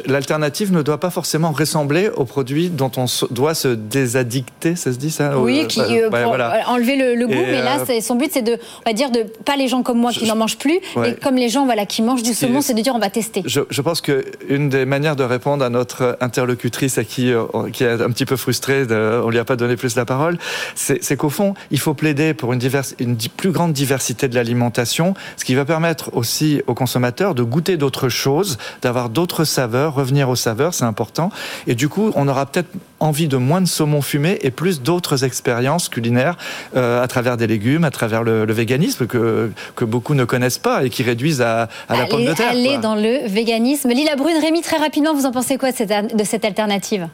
l'alternative 0.05 0.71
ne 0.71 0.81
doit 0.81 0.99
pas 0.99 1.09
forcément 1.09 1.51
ressembler 1.51 2.09
aux 2.15 2.25
produits 2.25 2.69
dont 2.69 2.91
on 2.97 3.05
doit 3.31 3.53
se 3.53 3.67
désaddicter, 3.67 4.75
ça 4.75 4.91
se 4.91 4.97
dit 4.97 5.11
ça 5.11 5.37
Oui, 5.37 5.67
qui, 5.67 5.81
euh, 5.81 6.09
pour 6.09 6.37
enlever 6.67 6.95
le, 6.95 7.25
goût, 7.27 7.33
mais 7.33 7.61
là, 7.61 7.77
euh, 7.89 8.01
son 8.01 8.15
but, 8.15 8.31
c'est 8.31 8.41
de, 8.41 8.53
on 8.53 8.89
va 8.89 8.93
dire, 8.93 9.11
de 9.11 9.23
pas 9.45 9.55
les 9.55 9.67
gens 9.67 9.83
comme 9.83 9.99
moi 9.99 10.11
qui 10.11 10.25
n'en 10.25 10.35
mangent 10.35 10.57
plus, 10.57 10.79
mais 10.95 11.15
comme 11.15 11.35
les 11.35 11.49
gens 11.49 11.65
voilà, 11.65 11.85
qui 11.85 12.01
mangent 12.01 12.23
du 12.23 12.33
saumon, 12.33 12.61
c'est 12.61 12.73
de 12.73 12.81
dire 12.81 12.93
on 12.95 12.99
va 12.99 13.09
tester. 13.09 13.43
Je, 13.45 13.61
je 13.69 13.81
pense 13.81 14.01
qu'une 14.01 14.69
des 14.69 14.85
manières 14.85 15.15
de 15.15 15.23
répondre 15.23 15.63
à 15.63 15.69
notre 15.69 16.02
interlocutrice 16.21 16.97
à 16.97 17.03
qui, 17.03 17.31
euh, 17.31 17.43
qui 17.71 17.83
est 17.83 18.01
un 18.01 18.11
petit 18.11 18.25
peu 18.25 18.35
frustrée, 18.35 18.85
de, 18.85 19.21
on 19.23 19.29
lui 19.29 19.39
a 19.39 19.45
pas 19.45 19.55
donné 19.55 19.75
plus 19.75 19.95
la 19.95 20.05
parole, 20.05 20.37
c'est 20.75 21.17
qu'au 21.17 21.29
fond, 21.29 21.53
il 21.71 21.79
faut 21.79 21.93
plaider 21.93 22.33
pour 22.33 22.53
une, 22.53 22.59
diverse, 22.59 22.95
une 22.99 23.17
plus 23.17 23.51
grande 23.51 23.73
diversité 23.73 24.27
de 24.27 24.35
l'alimentation, 24.35 25.13
ce 25.37 25.45
qui 25.45 25.55
va 25.55 25.65
permettre 25.65 26.11
aussi 26.13 26.61
aux 26.67 26.73
consommateurs 26.73 27.35
de 27.35 27.43
goûter 27.43 27.77
d'autres 27.77 28.09
choses, 28.09 28.57
d'avoir 28.81 29.09
d'autres 29.09 29.43
saveurs, 29.43 29.93
revenir 29.93 30.29
aux 30.29 30.35
saveurs, 30.35 30.73
c'est 30.73 30.85
important. 30.85 31.29
Et 31.67 31.75
du 31.75 31.89
coup, 31.89 32.11
on 32.15 32.27
aura 32.27 32.45
peut-être 32.45 32.69
envie 32.99 33.27
de 33.27 33.37
moins 33.37 33.61
de 33.61 33.67
saumon 33.67 34.01
fumé 34.01 34.39
et 34.41 34.51
plus 34.51 34.81
d'autres 34.81 35.23
expériences 35.23 35.89
culinaires 35.89 36.37
euh, 36.75 37.03
à 37.03 37.07
travers 37.07 37.37
des 37.37 37.47
légumes, 37.47 37.83
à 37.83 37.91
travers 37.91 38.23
le, 38.23 38.51
véganisme 38.53 39.07
que, 39.07 39.51
que 39.75 39.83
beaucoup 39.83 40.13
ne 40.13 40.25
connaissent 40.25 40.59
pas 40.59 40.83
et 40.83 40.89
qui 40.89 41.03
réduisent 41.03 41.41
à, 41.41 41.69
la 41.89 42.05
pomme 42.05 42.25
de 42.25 42.33
terre. 42.33 42.51
Aller 42.51 42.77
dans 42.77 42.95
le 42.95 43.27
véganisme. 43.27 43.89
Lila 43.89 44.15
Brune, 44.15 44.37
Rémi, 44.39 44.61
très 44.61 44.77
rapidement, 44.77 45.13
vous 45.13 45.25
en 45.25 45.31
pensez 45.31 45.57
quoi 45.57 45.71
de 45.71 45.75
cette, 45.75 45.91
de 46.01 46.23
cette 46.23 46.45
alternative 46.45 47.07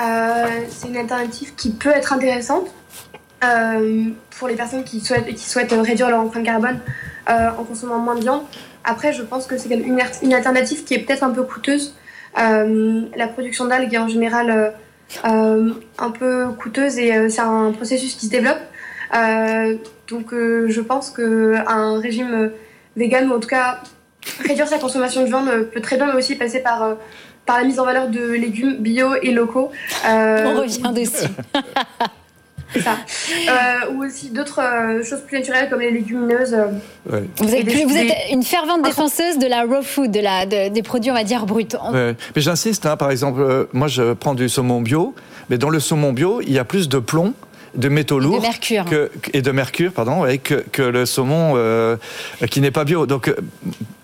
euh, 0.00 0.46
C'est 0.68 0.88
une 0.88 0.96
alternative 0.96 1.54
qui 1.54 1.70
peut 1.70 1.90
être 1.90 2.12
intéressante 2.12 2.66
euh, 3.44 4.04
pour 4.38 4.48
les 4.48 4.54
personnes 4.54 4.84
qui 4.84 5.00
souhaitent, 5.00 5.72
réduire 5.72 6.10
leur 6.10 6.20
empreinte 6.20 6.44
carbone 6.44 6.80
en 7.28 7.64
consommant 7.64 7.98
moins 7.98 8.16
de 8.16 8.20
viande. 8.20 8.42
Après, 8.84 9.12
je 9.12 9.22
pense 9.22 9.46
que 9.46 9.56
c'est 9.56 9.72
une, 9.72 10.00
une 10.22 10.34
alternative 10.34 10.84
qui 10.84 10.94
est 10.94 10.98
peut-être 10.98 11.22
un 11.22 11.30
peu 11.30 11.44
coûteuse 11.44 11.94
euh, 12.38 13.02
la 13.14 13.28
production 13.28 13.66
d'algues 13.66 13.92
est 13.92 13.98
en 13.98 14.08
général 14.08 14.50
euh, 14.50 14.70
euh, 15.26 15.74
un 15.98 16.10
peu 16.10 16.48
coûteuse 16.58 16.98
et 16.98 17.28
c'est 17.28 17.42
un 17.42 17.72
processus 17.72 18.14
qui 18.14 18.26
se 18.26 18.30
développe. 18.30 18.60
donc 20.08 20.30
je 20.32 20.80
pense 20.80 21.10
qu'un 21.10 22.00
régime 22.00 22.50
vegan, 22.96 23.30
ou 23.30 23.34
en 23.34 23.40
tout 23.40 23.48
cas 23.48 23.80
réduire 24.40 24.68
sa 24.68 24.78
consommation 24.78 25.22
de 25.22 25.26
viande, 25.26 25.50
peut 25.72 25.80
très 25.80 25.96
bien 25.96 26.14
aussi 26.14 26.36
passer 26.36 26.60
par 26.60 26.96
par 27.52 27.60
la 27.60 27.66
mise 27.66 27.78
en 27.78 27.84
valeur 27.84 28.08
de 28.08 28.32
légumes 28.32 28.76
bio 28.78 29.08
et 29.20 29.30
locaux. 29.30 29.70
On 30.06 30.54
revient 30.56 30.90
dessus. 30.94 31.28
ça. 32.80 32.96
Euh, 33.50 33.92
ou 33.92 34.04
aussi 34.04 34.30
d'autres 34.30 34.62
euh, 34.62 35.04
choses 35.04 35.20
plus 35.26 35.36
naturelles 35.36 35.68
comme 35.68 35.80
les 35.80 35.90
légumineuses. 35.90 36.54
Euh, 36.54 37.20
vous, 37.36 37.54
êtes, 37.54 38.14
une 38.30 38.42
fervente 38.42 38.80
défenseuse 38.80 39.38
de 39.38 39.46
la 39.46 39.64
raw 39.64 39.82
food, 39.82 40.10
de 40.10 40.20
la, 40.20 40.46
des 40.46 40.82
produits, 40.82 41.10
on 41.10 41.14
va 41.14 41.24
dire, 41.24 41.44
bruts. 41.44 41.66
Mais 41.92 42.14
j'insiste, 42.36 42.86
hein, 42.86 42.96
par 42.96 43.10
exemple, 43.10 43.68
moi 43.74 43.88
je 43.88 44.14
prends 44.14 44.34
du 44.34 44.48
saumon 44.48 44.80
bio, 44.80 45.14
mais 45.50 45.58
dans 45.58 45.68
le 45.68 45.78
saumon 45.78 46.14
bio, 46.14 46.40
il 46.40 46.54
y 46.54 46.58
a 46.58 46.64
plus 46.64 46.88
de 46.88 46.98
plomb 46.98 47.34
de 47.74 47.88
métaux 47.88 48.18
lourds 48.18 48.36
de 48.36 48.42
mercure. 48.42 48.84
Que, 48.84 49.10
et 49.32 49.42
de 49.42 49.50
mercure, 49.50 49.92
pardon, 49.92 50.26
et 50.26 50.38
que, 50.38 50.64
que 50.72 50.82
le 50.82 51.06
saumon 51.06 51.54
euh, 51.56 51.96
qui 52.50 52.60
n'est 52.60 52.70
pas 52.70 52.84
bio. 52.84 53.06
Donc, 53.06 53.28
euh, 53.28 53.36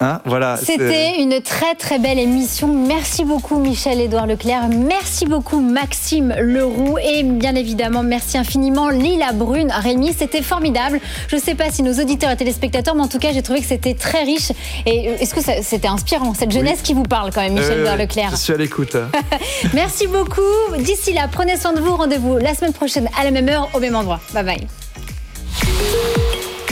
hein, 0.01 0.21
voilà. 0.25 0.57
C'était 0.57 1.21
une 1.21 1.41
très 1.41 1.75
très 1.75 1.99
belle 1.99 2.19
émission. 2.19 2.69
Merci 2.69 3.25
beaucoup 3.25 3.59
Michel-Édouard 3.59 4.27
Leclerc. 4.27 4.69
Merci 4.69 5.27
beaucoup 5.27 5.61
Maxime 5.61 6.35
Leroux. 6.39 6.99
Et 6.99 7.23
bien 7.23 7.55
évidemment, 7.55 8.03
merci 8.03 8.39
infiniment 8.39 8.89
Lila 8.89 9.33
Brune. 9.33 9.73
Rémi, 9.73 10.15
c'était 10.17 10.43
formidable. 10.43 11.01
Je 11.29 11.37
ne 11.37 11.41
sais 11.41 11.55
pas 11.55 11.71
si 11.71 11.83
nos 11.83 11.95
auditeurs 11.95 12.31
et 12.31 12.37
téléspectateurs, 12.37 12.95
mais 12.95 13.03
en 13.03 13.09
tout 13.09 13.19
cas, 13.19 13.33
j'ai 13.33 13.43
trouvé 13.43 13.61
que 13.61 13.67
c'était 13.67 13.95
très 13.95 14.23
riche. 14.25 14.53
Et 14.87 15.07
est-ce 15.21 15.35
que 15.35 15.41
c'était 15.63 15.89
inspirant, 15.89 16.35
cette 16.35 16.53
jeunesse 16.53 16.81
qui 16.83 16.95
vous 16.95 17.03
parle 17.03 17.31
quand 17.33 17.43
même, 17.43 17.55
Michel-Édouard 17.55 17.97
Leclerc 17.97 18.31
Je 18.33 18.37
suis 18.37 18.53
à 18.53 18.57
l'écoute. 18.57 18.97
merci 19.75 20.07
beaucoup. 20.07 20.41
D'ici 20.79 21.13
là, 21.13 21.29
prenez 21.31 21.57
soin 21.57 21.73
de 21.73 21.81
vous. 21.81 21.97
Rendez-vous 21.97 22.39
la 22.39 22.55
semaine 22.55 22.73
prochaine 22.73 23.09
à 23.19 23.25
la 23.25 23.31
même 23.31 23.49
heure, 23.49 23.58
au 23.73 23.81
même 23.81 23.97
endroit. 23.97 24.21
Bye 24.33 24.45
bye. 24.45 24.67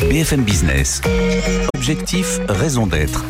BFM 0.08 0.42
Business. 0.42 1.00
Objectif, 1.74 2.38
raison 2.48 2.86
d'être. 2.86 3.24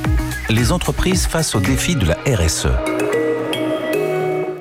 Les 0.49 0.73
entreprises 0.73 1.27
face 1.27 1.55
au 1.55 1.61
défi 1.61 1.97
de 1.97 2.07
la 2.07 2.17
RSE. 2.27 2.69